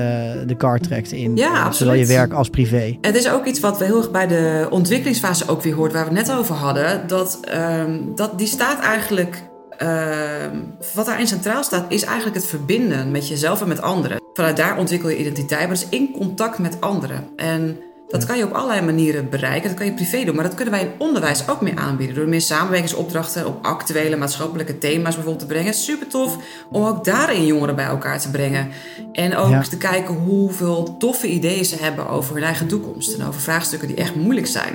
[0.46, 2.98] de kar trekt in Ja, eh, zowel je werk als privé.
[3.00, 6.09] Het is ook iets wat we heel erg bij de ontwikkelingsfase ook weer hoort, waar
[6.09, 7.07] we het net over hadden.
[7.07, 9.48] Dat, ehm, dat die staat eigenlijk.
[9.76, 10.57] ehm,
[10.94, 14.20] wat daarin centraal staat, is eigenlijk het verbinden met jezelf en met anderen.
[14.33, 17.24] Vanuit daar ontwikkel je identiteit, maar dat is in contact met anderen.
[17.37, 17.79] En
[18.10, 19.68] dat kan je op allerlei manieren bereiken.
[19.68, 22.16] Dat kan je privé doen, maar dat kunnen wij in onderwijs ook meer aanbieden.
[22.16, 25.74] Door meer samenwerkingsopdrachten op actuele maatschappelijke thema's bijvoorbeeld te brengen.
[25.74, 26.36] Super tof
[26.70, 28.68] om ook daarin jongeren bij elkaar te brengen.
[29.12, 29.62] En ook Ja.
[29.62, 33.14] te kijken hoeveel toffe ideeën ze hebben over hun eigen toekomst.
[33.14, 34.74] En over vraagstukken die echt moeilijk zijn.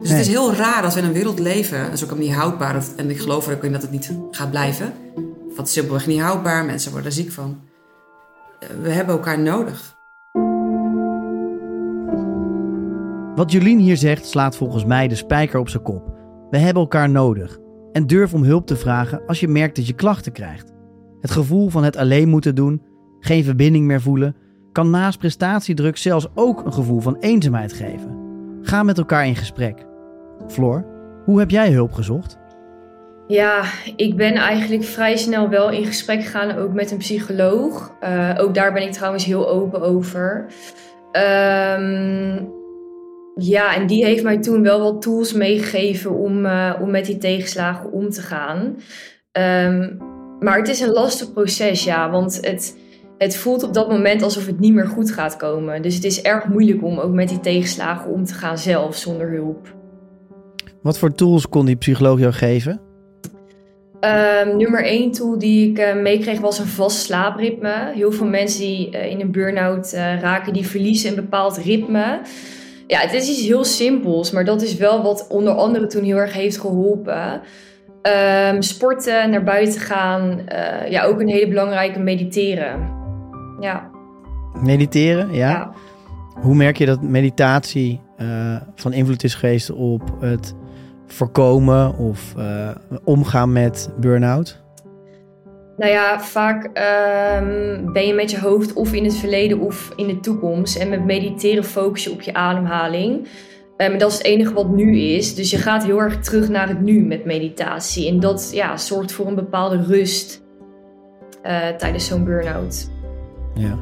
[0.00, 1.82] Dus het is heel raar dat we in een wereld leven.
[1.84, 2.84] Dat is ook niet houdbaar.
[2.96, 4.92] En ik geloof er ook in dat het niet gaat blijven.
[5.56, 6.64] Het is simpelweg niet houdbaar.
[6.64, 7.60] Mensen worden er ziek van.
[8.60, 9.95] Eh, We hebben elkaar nodig.
[13.36, 16.12] Wat Jolien hier zegt slaat volgens mij de spijker op zijn kop.
[16.50, 17.58] We hebben elkaar nodig.
[17.92, 20.72] En durf om hulp te vragen als je merkt dat je klachten krijgt.
[21.20, 22.82] Het gevoel van het alleen moeten doen,
[23.20, 24.36] geen verbinding meer voelen,
[24.72, 28.18] kan naast prestatiedruk zelfs ook een gevoel van eenzaamheid geven.
[28.62, 29.86] Ga met elkaar in gesprek.
[30.48, 30.84] Floor,
[31.24, 32.38] hoe heb jij hulp gezocht?
[33.26, 33.62] Ja,
[33.96, 37.96] ik ben eigenlijk vrij snel wel in gesprek gegaan, ook met een psycholoog.
[38.00, 40.46] Eh, ook daar ben ik trouwens heel open over.
[41.12, 42.44] Ehm,
[43.38, 47.18] ja, en die heeft mij toen wel wat tools meegegeven om, eh, om met die
[47.18, 48.76] tegenslagen om te gaan.
[49.32, 49.96] Ehm,
[50.40, 52.76] maar het is een lastig proces, ja, want het,
[53.18, 55.82] het voelt op dat moment alsof het niet meer goed gaat komen.
[55.82, 59.30] Dus het is erg moeilijk om ook met die tegenslagen om te gaan zelf, zonder
[59.30, 59.74] hulp.
[60.82, 62.80] Wat voor tools kon die psycholoog jou geven?
[64.00, 67.92] Ehm, nummer één tool die ik uh, meekreeg was een vast slaapritme.
[67.94, 72.20] Heel veel mensen die uh, in een burn-out raken, die verliezen een bepaald ritme.
[72.86, 76.16] Ja, het is iets heel simpels, maar dat is wel wat onder andere toen heel
[76.16, 77.40] erg heeft geholpen.
[78.52, 80.44] Um, sporten, naar buiten gaan,
[80.88, 82.90] ja, ook een hele belangrijke mediteren.
[83.60, 83.90] Ja.
[84.62, 85.50] Mediteren, ja.
[85.50, 85.72] ja.
[86.40, 88.00] Hoe merk je dat meditatie
[88.74, 90.54] van invloed is geweest op het
[91.06, 92.68] voorkomen of uh,
[93.04, 94.64] omgaan met burn-out?
[95.76, 100.06] Nou ja, vaak um, ben je met je hoofd of in het verleden of in
[100.06, 100.76] de toekomst.
[100.76, 103.28] En met mediteren focus je op je ademhaling.
[103.76, 105.34] Um, dat is het enige wat nu is.
[105.34, 108.08] Dus je gaat heel erg terug naar het nu met meditatie.
[108.08, 110.42] En dat ja, zorgt voor een bepaalde rust
[111.46, 112.90] uh, tijdens zo'n burn-out.
[113.54, 113.78] Ja.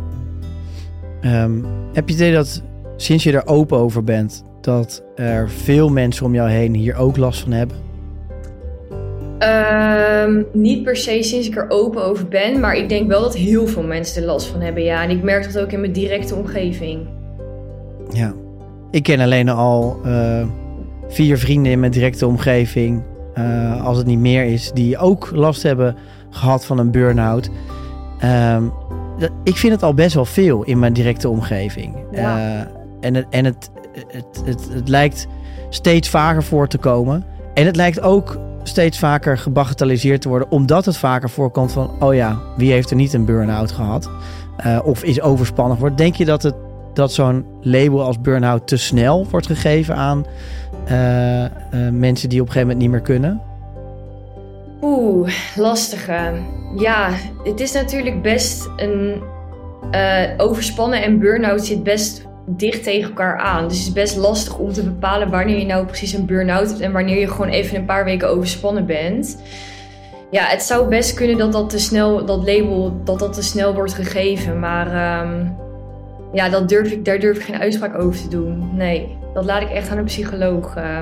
[1.44, 2.62] Um, heb je idee dat
[2.96, 7.16] sinds je er open over bent, dat er veel mensen om jou heen hier ook
[7.16, 7.83] last van hebben?
[9.38, 13.36] Um, niet per se sinds ik er open over ben, maar ik denk wel dat
[13.36, 14.82] heel veel mensen er last van hebben.
[14.82, 17.08] Ja, en ik merk dat ook in mijn directe omgeving.
[18.12, 18.34] Ja,
[18.90, 20.46] ik ken alleen al uh,
[21.08, 23.02] vier vrienden in mijn directe omgeving,
[23.38, 25.96] uh, als het niet meer is, die ook last hebben
[26.30, 27.50] gehad van een burn-out.
[28.24, 28.72] Um,
[29.44, 31.96] ik vind het al best wel veel in mijn directe omgeving.
[32.12, 32.36] Ja.
[32.38, 32.60] Uh,
[33.00, 33.70] en het, en het,
[34.08, 35.26] het, het, het lijkt
[35.68, 37.24] steeds vaker voor te komen.
[37.54, 42.14] En het lijkt ook steeds vaker gebagatelliseerd te worden, omdat het vaker voorkomt van, oh
[42.14, 44.10] ja, wie heeft er niet een burn-out gehad?
[44.66, 45.98] Uh, of is overspannen wordt.
[45.98, 46.54] Denk je dat, het,
[46.94, 50.24] dat zo'n label als burn-out te snel wordt gegeven aan
[50.90, 51.48] uh, uh,
[51.92, 53.40] mensen die op een gegeven moment niet meer kunnen?
[54.82, 56.32] Oeh, lastige.
[56.76, 57.10] Ja,
[57.44, 59.22] het is natuurlijk best een.
[60.36, 63.68] overspannen en burn-out zit best dicht tegen elkaar aan.
[63.68, 66.80] Dus het is best lastig om te bepalen wanneer je nou precies een burn-out hebt
[66.80, 69.42] en wanneer je gewoon even een paar weken overspannen bent.
[70.30, 73.74] Ja, het zou best kunnen dat dat te snel, dat label, dat dat te snel
[73.74, 74.58] wordt gegeven.
[74.58, 75.56] Maar um,
[76.32, 78.70] ja, dat durf ik, daar durf ik geen uitspraak over te doen.
[78.72, 80.76] Nee, dat laat ik echt aan een psycholoog.
[80.76, 81.00] Uh.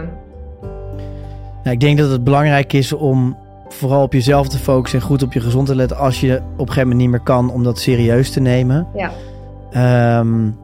[1.72, 3.36] ik denk dat het belangrijk is om
[3.68, 6.42] vooral op jezelf te focussen en goed op je gezondheid te letten als je op
[6.42, 8.86] een gegeven moment niet meer kan om dat serieus te nemen.
[8.94, 10.18] Ja.
[10.18, 10.56] Um,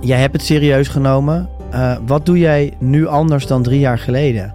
[0.00, 1.48] Jij hebt het serieus genomen.
[1.72, 4.54] Uh, wat doe jij nu anders dan drie jaar geleden?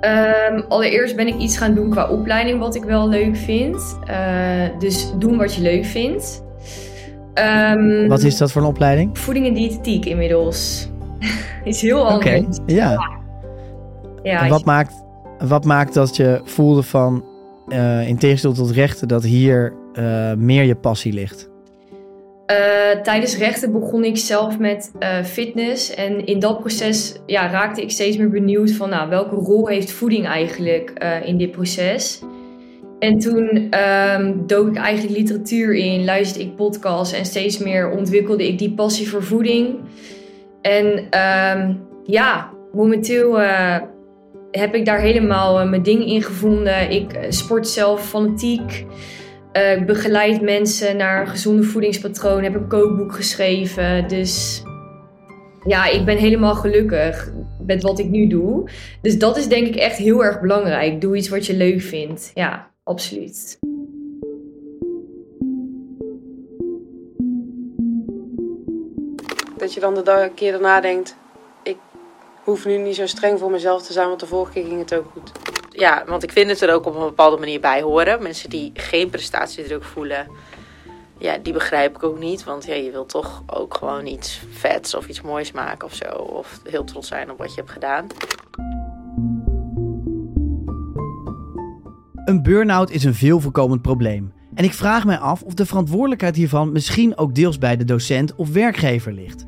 [0.00, 3.98] Um, allereerst ben ik iets gaan doen qua opleiding wat ik wel leuk vind.
[4.10, 6.42] Uh, dus doen wat je leuk vindt.
[7.34, 9.18] Um, wat is dat voor een opleiding?
[9.18, 10.88] Voeding en diëtetiek inmiddels.
[11.64, 12.58] is heel anders.
[12.58, 13.08] Oké, ja.
[14.22, 14.42] ja.
[14.42, 15.04] En wat, maakt,
[15.38, 17.24] wat maakt dat je voelde van,
[17.68, 19.72] uh, in tegenstelling tot rechten, dat hier
[20.36, 21.51] meer je passie ligt?
[22.52, 25.94] Uh, tijdens rechten begon ik zelf met uh, fitness.
[25.94, 29.92] En in dat proces ja, raakte ik steeds meer benieuwd van nou, welke rol heeft
[29.92, 32.22] voeding eigenlijk uh, in dit proces.
[32.98, 33.70] En toen
[34.14, 38.74] um, dook ik eigenlijk literatuur in, luisterde ik podcasts en steeds meer ontwikkelde ik die
[38.74, 39.78] passie voor voeding.
[40.60, 40.86] En
[41.56, 43.38] um, ja, momenteel
[44.50, 46.90] heb ik daar helemaal mijn ding in gevonden.
[46.90, 48.86] Ik sport zelf fanatiek.
[49.52, 54.08] Uh, ik begeleid mensen naar gezonde voedingspatronen, heb een kookboek geschreven.
[54.08, 54.62] Dus
[55.64, 57.32] ja, ik ben helemaal gelukkig
[57.66, 58.70] met wat ik nu doe.
[59.02, 61.00] Dus dat is denk ik echt heel erg belangrijk.
[61.00, 62.30] Doe iets wat je leuk vindt.
[62.34, 63.58] Ja, absoluut.
[69.56, 71.16] Dat je dan de keer daarna denkt:
[71.62, 71.76] ik
[72.44, 74.94] hoef nu niet zo streng voor mezelf te zijn, want de vorige keer ging het
[74.94, 78.22] ook goed ja, want ik vind het er ook op een bepaalde manier bij horen.
[78.22, 80.26] Mensen die geen prestatiedruk voelen,
[81.18, 82.44] ja, die begrijp ik ook niet.
[82.44, 86.08] Want ja, je wilt toch ook gewoon iets vets of iets moois maken of zo.
[86.12, 88.06] Of heel trots zijn op wat je hebt gedaan.
[92.24, 94.32] Een burn-out is een veel voorkomend probleem.
[94.54, 98.34] En ik vraag mij af of de verantwoordelijkheid hiervan misschien ook deels bij de docent
[98.34, 99.46] of werkgever ligt.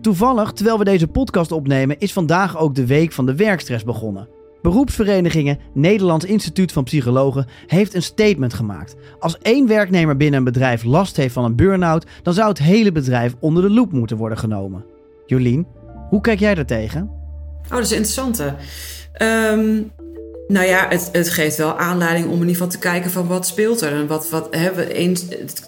[0.00, 4.35] Toevallig, terwijl we deze podcast opnemen, is vandaag ook de week van de werkstress begonnen.
[4.62, 8.96] Beroepsverenigingen Nederlands Instituut van Psychologen heeft een statement gemaakt.
[9.18, 12.92] Als één werknemer binnen een bedrijf last heeft van een burn-out, dan zou het hele
[12.92, 14.84] bedrijf onder de loep moeten worden genomen.
[15.26, 15.66] Jolien,
[16.08, 17.10] hoe kijk jij daar tegen?
[17.64, 18.44] Oh, dat is interessant.
[19.22, 19.90] Um,
[20.48, 23.46] nou ja, het, het, geeft wel aanleiding om in ieder geval te kijken van wat
[23.46, 23.92] speelt er.
[23.92, 25.16] En wat, wat, hè, een,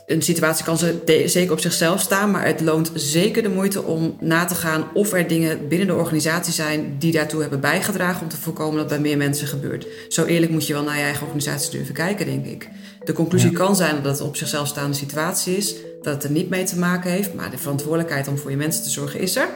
[0.07, 4.17] een situatie kan ze zeker op zichzelf staan, maar het loont zeker de moeite om
[4.21, 8.29] na te gaan of er dingen binnen de organisatie zijn die daartoe hebben bijgedragen om
[8.29, 9.87] te voorkomen dat bij meer mensen gebeurt.
[10.09, 12.69] Zo eerlijk moet je wel naar je eigen organisatie durven kijken, denk ik.
[13.05, 16.49] De conclusie kan zijn dat het op zichzelf staande situatie is, dat het er niet
[16.49, 19.49] mee te maken heeft, maar de verantwoordelijkheid om voor je mensen te zorgen is er.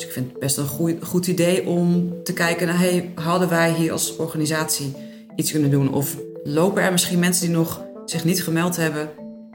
[0.00, 3.48] Dus ik vind het best een goed, goed idee om te kijken naar, hey, hadden
[3.48, 4.92] wij hier als organisatie
[5.36, 5.92] iets kunnen doen?
[5.92, 9.08] Of lopen er misschien mensen die nog zich niet gemeld hebben,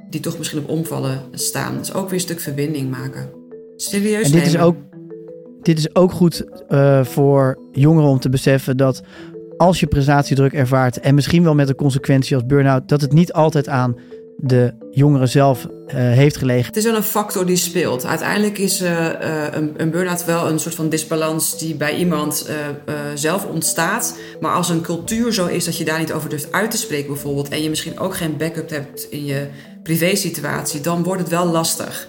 [0.10, 1.80] die toch misschien op omvallen staan?
[1.80, 3.30] Is ook weer een stuk verbinding maken.
[3.76, 4.76] Serieus En dit is ook,
[5.62, 9.02] dit is ook goed eh, voor jongeren om te beseffen dat
[9.58, 13.34] als je prestatiedruk ervaart en misschien wel met een consequentie als burn-out, dat het niet
[13.34, 13.96] altijd aan
[14.38, 16.66] de jongeren zelf eh, heeft gelegen.
[16.66, 18.06] Het is wel een factor die speelt.
[18.06, 22.50] Uiteindelijk is eh, eh, een, een burn-out wel een soort van disbalans die bij iemand
[23.14, 24.18] zelf ontstaat.
[24.40, 27.08] Maar als een cultuur zo is dat je daar niet over durft uit te spreken
[27.08, 27.50] bijvoorbeeld...
[27.50, 29.48] en je misschien ook geen backup hebt in je
[29.84, 32.08] privésituatie, dan wordt het wel lastig.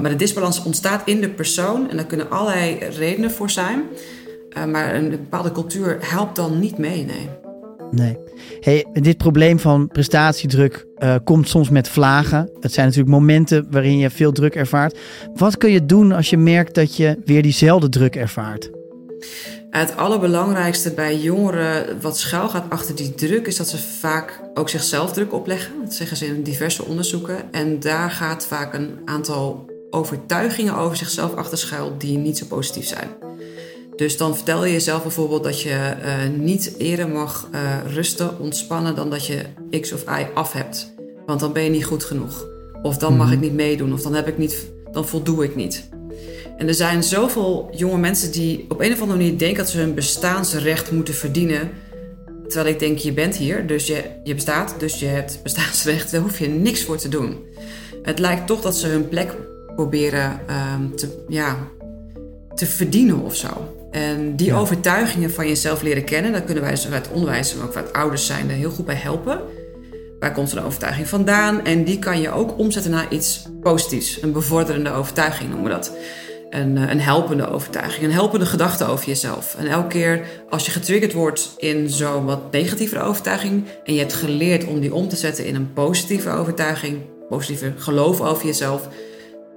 [0.00, 3.82] Maar de disbalans ontstaat in de persoon en daar kunnen allerlei redenen voor zijn.
[4.68, 7.39] Maar een bepaalde cultuur helpt dan niet mee, nee.
[7.90, 8.18] Nee.
[8.60, 12.50] Hey, dit probleem van prestatiedruk eh, komt soms met vlagen.
[12.60, 14.98] Het zijn natuurlijk momenten waarin je veel druk ervaart.
[15.34, 18.70] Wat kun je doen als je merkt dat je weer diezelfde druk ervaart?
[19.70, 24.68] Het allerbelangrijkste bij jongeren wat schuil gaat achter die druk is dat ze vaak ook
[24.68, 25.72] zichzelf druk opleggen.
[25.84, 27.52] Dat zeggen ze in diverse onderzoeken.
[27.52, 32.86] En daar gaat vaak een aantal overtuigingen over zichzelf achter schuil die niet zo positief
[32.86, 33.29] zijn.
[34.00, 38.94] Dus dan vertel je jezelf bijvoorbeeld dat je eh, niet eerder mag eh, rusten, ontspannen
[38.94, 39.42] dan dat je
[39.80, 40.92] X of Y af hebt.
[41.26, 42.46] Want dan ben je niet goed genoeg.
[42.82, 43.92] Of dan mag ik niet meedoen.
[43.92, 45.88] Of dan, heb ik niet, dan voldoe ik niet.
[46.56, 49.78] En er zijn zoveel jonge mensen die op een of andere manier denken dat ze
[49.78, 51.70] hun bestaansrecht moeten verdienen.
[52.48, 56.10] Terwijl ik denk, je bent hier, dus je, je bestaat, dus je hebt bestaansrecht.
[56.10, 57.38] Daar hoef je niks voor te doen.
[58.02, 59.34] Het lijkt toch dat ze hun plek
[59.74, 61.68] proberen ehm, te, ja,
[62.54, 63.78] te verdienen of zo.
[63.90, 67.66] En die overtuigingen van jezelf leren kennen, daar kunnen wij zowel uit het onderwijs, maar
[67.66, 69.40] ook vanuit ouders zijn er heel goed bij helpen.
[70.18, 71.64] Waar komt zo'n overtuiging vandaan?
[71.64, 74.22] En die kan je ook omzetten naar iets positiefs.
[74.22, 75.92] Een bevorderende overtuiging noemen we dat.
[76.50, 79.54] Een, eh, een helpende overtuiging, een helpende gedachte over jezelf.
[79.58, 83.64] En elke keer als je getriggerd wordt in zo'n wat negatievere overtuiging...
[83.84, 86.98] en je hebt geleerd om die om te zetten in een positieve overtuiging...
[87.28, 88.88] positieve geloof over jezelf...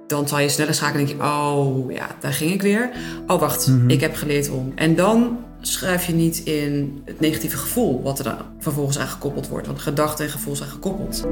[0.06, 1.26] dan zal je sneller schakelen en denk je...
[1.26, 2.90] oh ja, daar ging ik weer.
[3.26, 4.72] Oh wacht, ik heb geleerd om.
[4.74, 8.02] En dan schrijf je niet in het negatieve gevoel...
[8.02, 9.66] wat er dan vervolgens aan gekoppeld wordt.
[9.66, 11.26] Want gedachten en gevoel zijn gekoppeld.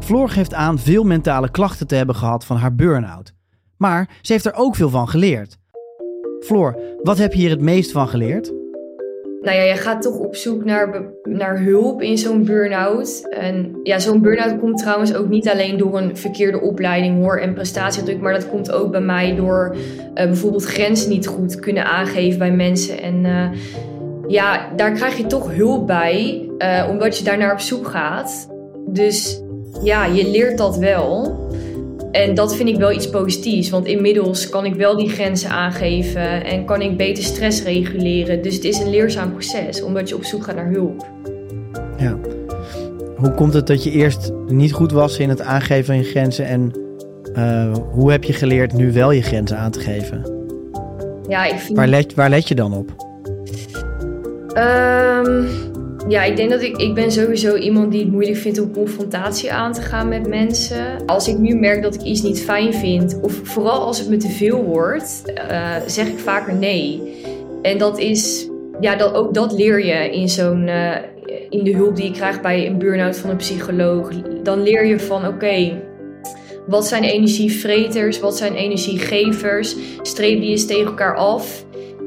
[0.00, 3.32] Floor geeft aan veel mentale klachten te hebben gehad van haar burn-out.
[3.76, 5.58] Maar ze heeft er ook veel van geleerd.
[6.40, 8.52] Floor, wat heb je hier het meest van geleerd?
[9.40, 13.26] Nou ja, je gaat toch op zoek naar, naar hulp in zo'n burn-out.
[13.30, 17.54] En ja, zo'n burn-out komt trouwens ook niet alleen door een verkeerde opleiding hoor en
[17.54, 18.20] prestatiedruk.
[18.20, 19.76] Maar dat komt ook bij mij door
[20.14, 23.02] eh, bijvoorbeeld grenzen niet goed kunnen aangeven bij mensen.
[23.02, 23.58] En eh,
[24.26, 28.48] ja, daar krijg je toch hulp bij, eh, omdat je daar naar op zoek gaat.
[28.86, 29.42] Dus
[29.82, 31.38] ja, je leert dat wel.
[32.12, 36.44] En dat vind ik wel iets positiefs, want inmiddels kan ik wel die grenzen aangeven
[36.44, 38.42] en kan ik beter stress reguleren.
[38.42, 41.06] Dus het is een leerzaam proces, omdat je op zoek gaat naar hulp.
[41.98, 42.18] Ja.
[43.16, 46.44] Hoe komt het dat je eerst niet goed was in het aangeven van je grenzen
[46.44, 46.72] en
[47.34, 50.38] eh, hoe heb je geleerd nu wel je grenzen aan te geven?
[51.28, 51.78] Ja, ik vind...
[51.78, 53.08] Waar let, waar let je dan op?
[54.52, 55.44] Ehm,
[56.08, 56.76] ja, ik denk dat ik...
[56.76, 61.06] Ik ben sowieso iemand die het moeilijk vindt om confrontatie aan te gaan met mensen.
[61.06, 64.16] Als ik nu merk dat ik iets niet fijn vind, of vooral als het me
[64.16, 67.02] te veel wordt, eh, zeg ik vaker nee.
[67.62, 68.48] En dat is...
[68.80, 70.68] Ja, dat, ook dat leer je in zo'n...
[70.68, 70.96] eh,
[71.50, 74.10] in de hulp die je krijgt bij een burn-out van een psycholoog.
[74.42, 75.82] Dan leer je van, oké...
[76.66, 78.20] Wat zijn energievreters?
[78.20, 79.76] Wat zijn energiegevers?
[80.02, 81.64] Streep die eens tegen elkaar af.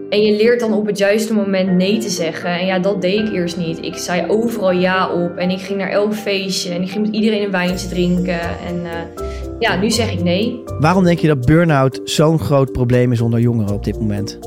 [0.10, 2.50] En je leert dan op het juiste moment nee te zeggen.
[2.50, 3.86] En ja, dat deed ik eerst niet.
[3.86, 5.36] Ik zei overal ja op.
[5.38, 6.74] En ik ging naar elk feestje.
[6.74, 8.40] En ik ging met iedereen een wijntje drinken.
[8.42, 9.24] En eh,
[9.60, 10.64] ja, nu zeg ik nee.
[10.80, 14.40] Waarom denk je dat burn-out zo'n groot probleem is onder jongeren op dit moment?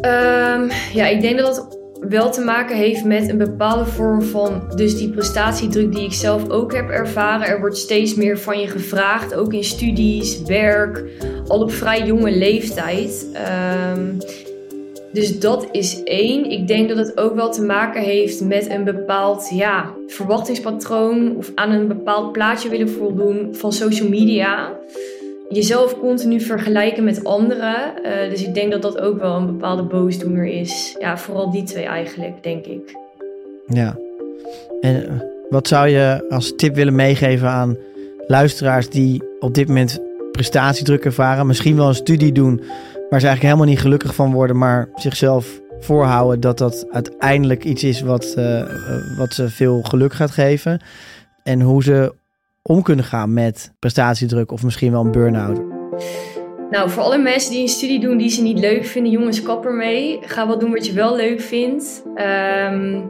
[0.00, 4.62] Ehm, ja, ik denk dat het wel te maken heeft met een bepaalde vorm van...
[4.74, 7.46] dus die prestatiedruk die ik zelf ook heb ervaren.
[7.46, 9.34] Er wordt steeds meer van je gevraagd.
[9.34, 11.04] Ook in studies, werk.
[11.46, 13.26] Al op vrij jonge leeftijd.
[13.32, 14.12] Ehm,
[15.12, 16.50] dus dat is één.
[16.50, 21.52] Ik denk dat het ook wel te maken heeft met een bepaald ja, verwachtingspatroon of
[21.54, 24.78] aan een bepaald plaatje willen voldoen van social media.
[25.48, 28.04] Jezelf continu vergelijken met anderen.
[28.04, 30.96] Eh, dus ik denk dat dat ook wel een bepaalde boosdoener is.
[30.98, 32.96] Ja, vooral die twee eigenlijk, denk ik.
[33.66, 33.96] Ja.
[34.80, 35.14] En eh,
[35.48, 37.76] wat zou je als tip willen meegeven aan
[38.26, 40.00] luisteraars die op dit moment
[40.32, 41.46] prestatiedruk ervaren?
[41.46, 42.56] Misschien wel een studie doen
[43.10, 47.84] waar ze eigenlijk helemaal niet gelukkig van worden, maar zichzelf voorhouden dat dat uiteindelijk iets
[47.84, 48.62] is wat, eh,
[49.16, 50.80] wat ze veel geluk gaat geven.
[51.42, 52.14] En hoe ze
[52.66, 55.60] om kunnen gaan met prestatiedruk of misschien wel een burn-out.
[56.70, 59.64] Nou, voor alle mensen die een studie doen die ze niet leuk vinden, jongens, kap
[59.64, 60.18] ermee.
[60.20, 62.02] Ga wat doen wat je wel leuk vindt.
[62.14, 63.00] Ehm,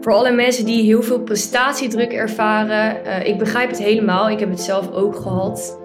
[0.00, 4.30] voor alle mensen die heel veel prestatiedruk ervaren, uh, ik begrijp het helemaal.
[4.30, 5.78] Ik heb het zelf ook gehad.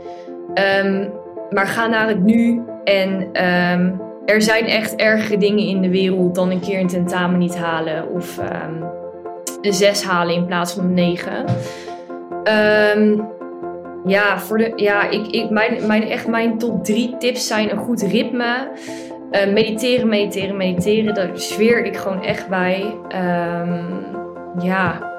[0.83, 1.11] Um,
[1.49, 3.09] maar ga naar het nu en
[3.45, 7.57] um, er zijn echt ergere dingen in de wereld dan een keer een tentamen niet
[7.57, 8.37] halen of
[9.61, 11.45] een 6 halen in plaats van een 9.
[12.43, 13.29] Um,
[14.05, 17.77] ja, voor de, ja ik, ik, mijn, mijn, echt mijn top 3 tips zijn een
[17.77, 18.71] goed ritme.
[19.31, 21.13] Uh, mediteren, mediteren, mediteren.
[21.13, 22.95] Daar zweer ik gewoon echt bij.
[24.59, 25.09] ja.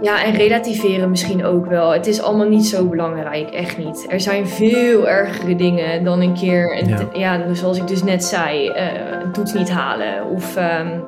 [0.00, 1.90] Ja, en relativeren misschien ook wel.
[1.90, 4.06] Het is allemaal niet zo belangrijk, echt niet.
[4.08, 7.08] Er zijn veel ergere dingen dan een keer, een, ja.
[7.12, 7.54] ja.
[7.54, 10.26] zoals ik dus net zei, uh, een toets niet halen.
[10.26, 11.04] Of, um,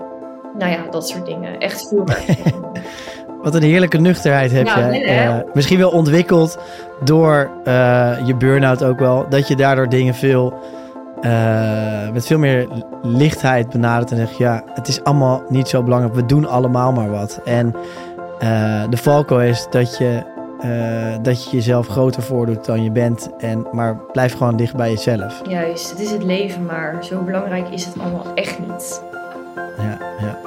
[0.59, 1.59] nou ja, dat soort dingen.
[1.59, 2.05] Echt veel
[3.43, 4.85] Wat een heerlijke nuchterheid heb ja, je.
[4.85, 6.59] Nee, uh, misschien wel ontwikkeld
[7.05, 9.27] door uh, je burn-out ook wel.
[9.29, 10.55] Dat je daardoor dingen veel,
[12.13, 12.69] met veel meer
[13.03, 14.11] lichtheid benadert.
[14.11, 16.15] En zegt, ja, het is allemaal niet zo belangrijk.
[16.15, 17.41] We doen allemaal maar wat.
[17.45, 17.75] En...
[18.91, 20.23] De valko is dat je,
[21.23, 23.31] dat je jezelf groter voordoet dan je bent.
[23.39, 25.41] En, maar blijf gewoon dicht bij jezelf.
[25.49, 29.03] Juist, het is het leven, maar zo belangrijk is het allemaal echt niet.
[29.79, 30.39] Ja, ja.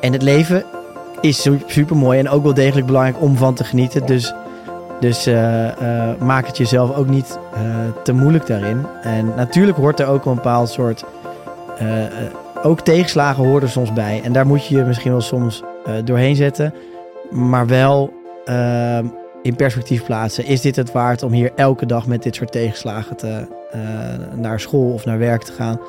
[0.00, 0.64] En het leven
[1.22, 4.06] is super mooi en ook wel degelijk belangrijk om van te genieten.
[4.06, 4.34] Dus,
[5.00, 5.68] dus uh,
[6.18, 7.38] maak het jezelf ook niet
[8.04, 8.86] te moeilijk daarin.
[9.02, 11.04] En natuurlijk hoort er ook een bepaald soort.
[12.62, 14.20] ook tegenslagen horen er soms bij.
[14.24, 15.62] En daar moet je je misschien wel soms
[16.04, 16.74] doorheen zetten.
[17.30, 18.12] Maar wel
[19.42, 20.44] in perspectief plaatsen.
[20.44, 23.46] Is dit het waard om hier elke dag met dit soort tegenslagen te,
[24.34, 25.80] naar school of naar werk te gaan?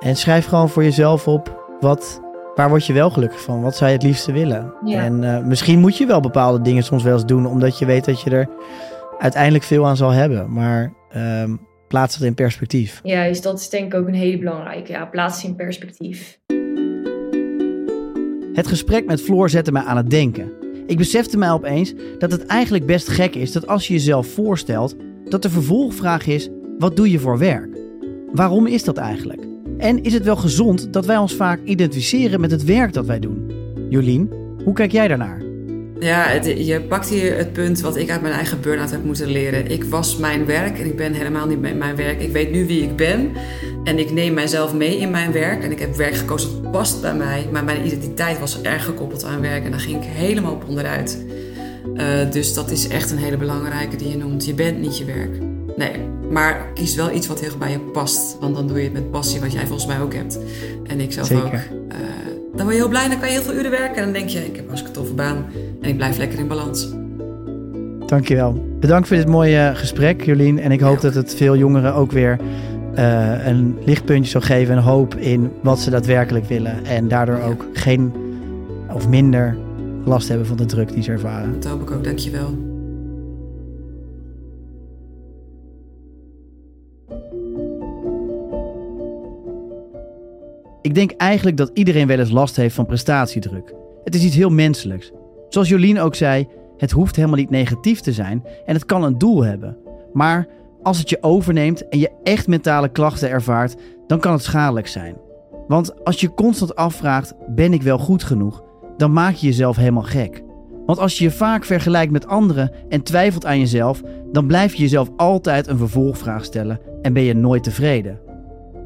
[0.00, 2.20] En schrijf gewoon voor jezelf op wat,
[2.60, 3.62] waar word je wel gelukkig van?
[3.62, 4.72] Wat zou je het liefste willen?
[4.84, 5.02] Ja.
[5.02, 8.20] En misschien moet je wel bepaalde dingen soms wel eens doen, omdat je weet dat
[8.20, 8.48] je er
[9.18, 10.52] uiteindelijk veel aan zal hebben.
[10.52, 11.56] Maar ehm,
[11.88, 13.00] plaats het in perspectief.
[13.02, 14.92] Juist, dat is denk ik ook een hele belangrijke.
[14.92, 16.38] Ja, plaats het in perspectief.
[18.52, 20.52] Het gesprek met Floor zette mij aan het denken.
[20.86, 24.96] Ik besefte mij opeens dat het eigenlijk best gek is dat als je jezelf voorstelt,
[25.24, 26.48] dat de vervolgvraag is:
[26.78, 27.78] wat doe je voor werk?
[28.32, 29.49] Waarom is dat eigenlijk?
[29.80, 33.18] En is het wel gezond dat wij ons vaak identificeren met het werk dat wij
[33.18, 33.52] doen?
[33.88, 34.32] Jolien,
[34.64, 35.42] hoe kijk jij daarnaar?
[35.98, 39.70] Ja, je pakt hier het punt wat ik uit mijn eigen burn-out heb moeten leren.
[39.70, 42.20] Ik was mijn werk en ik ben helemaal niet mijn werk.
[42.20, 43.30] Ik weet nu wie ik ben
[43.84, 45.62] en ik neem mijzelf mee in mijn werk.
[45.62, 47.48] En ik heb werk gekozen dat past bij mij.
[47.52, 51.24] Maar mijn identiteit was erg gekoppeld aan werk en daar ging ik helemaal op onderuit.
[51.94, 54.46] Uh, dus dat is echt een hele belangrijke die je noemt.
[54.46, 55.49] Je bent niet je werk.
[55.76, 55.90] Nee,
[56.30, 58.36] maar kies wel iets heel bij je past.
[58.40, 60.38] Want dan doe je het met passie, wat jij volgens mij ook hebt.
[60.86, 61.44] En ik zelf Zeker.
[61.44, 61.52] ook.
[61.52, 61.98] Uh,
[62.54, 63.96] dan word je heel blij, dan kan je heel veel uren werken.
[63.96, 65.44] En dan denk je, ik heb een hartstikke toffe baan.
[65.80, 66.88] En ik blijf lekker in balans.
[68.06, 68.64] Dankjewel.
[68.80, 70.58] Bedankt voor dit mooie gesprek, Jolien.
[70.58, 71.00] En ik hoop Ja.
[71.00, 72.38] dat het veel jongeren ook weer
[72.98, 74.76] uh, een lichtpuntje zal geven.
[74.76, 76.84] En hoop in wat ze daadwerkelijk willen.
[76.84, 77.44] En daardoor Ja.
[77.44, 78.12] ook geen
[78.92, 79.56] of minder
[80.04, 81.52] last hebben van de druk die ze ervaren.
[81.60, 82.54] Dat hoop ik ook, dankjewel.
[90.82, 93.74] Ik denk eigenlijk dat iedereen wel eens last heeft van prestatiedruk.
[94.04, 95.12] Het is iets heel menselijks.
[95.48, 99.18] Zoals Jolien ook zei, het hoeft helemaal niet negatief te zijn en het kan een
[99.18, 99.76] doel hebben.
[100.12, 100.48] Maar
[100.82, 103.76] als het je overneemt en je echt mentale klachten ervaart,
[104.06, 105.16] dan kan het schadelijk zijn.
[105.68, 108.62] Want als je constant afvraagt: ben ik wel goed genoeg?
[108.96, 110.42] Dan maak je jezelf helemaal gek.
[110.86, 114.02] Want als je je vaak vergelijkt met anderen en twijfelt aan jezelf,
[114.32, 118.29] dan blijf je jezelf altijd een vervolgvraag stellen en ben je nooit tevreden.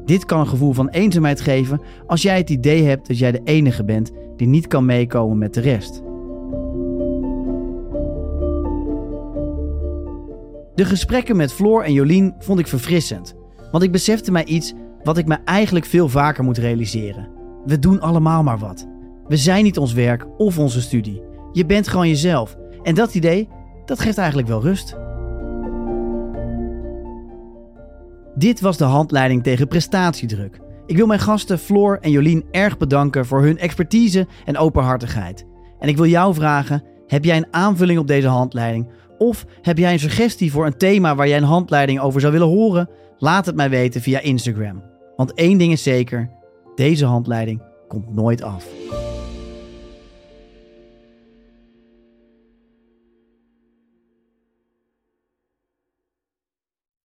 [0.05, 3.41] Dit kan een gevoel van eenzaamheid geven als jij het idee hebt dat jij de
[3.43, 6.03] enige bent die niet kan meekomen met de rest.
[10.75, 13.35] De gesprekken met Floor en Jolien vond ik verfrissend,
[13.71, 17.29] want ik besefte mij iets wat ik me eigenlijk veel vaker moet realiseren.
[17.65, 18.87] We doen allemaal maar wat.
[19.27, 21.21] We zijn niet ons werk of onze studie.
[21.51, 22.57] Je bent gewoon jezelf.
[22.83, 23.47] En dat idee,
[23.85, 24.97] dat geeft eigenlijk wel rust.
[28.35, 30.59] Dit was de handleiding tegen prestatiedruk.
[30.85, 35.45] Ik wil mijn gasten Floor en Jolien erg bedanken voor hun expertise en openhartigheid.
[35.79, 38.89] En ik wil jou vragen: heb jij een aanvulling op deze handleiding?
[39.17, 42.47] Of heb jij een suggestie voor een thema waar jij een handleiding over zou willen
[42.47, 42.89] horen?
[43.17, 44.83] Laat het mij weten via Instagram.
[45.15, 46.29] Want één ding is zeker:
[46.75, 48.65] deze handleiding komt nooit af.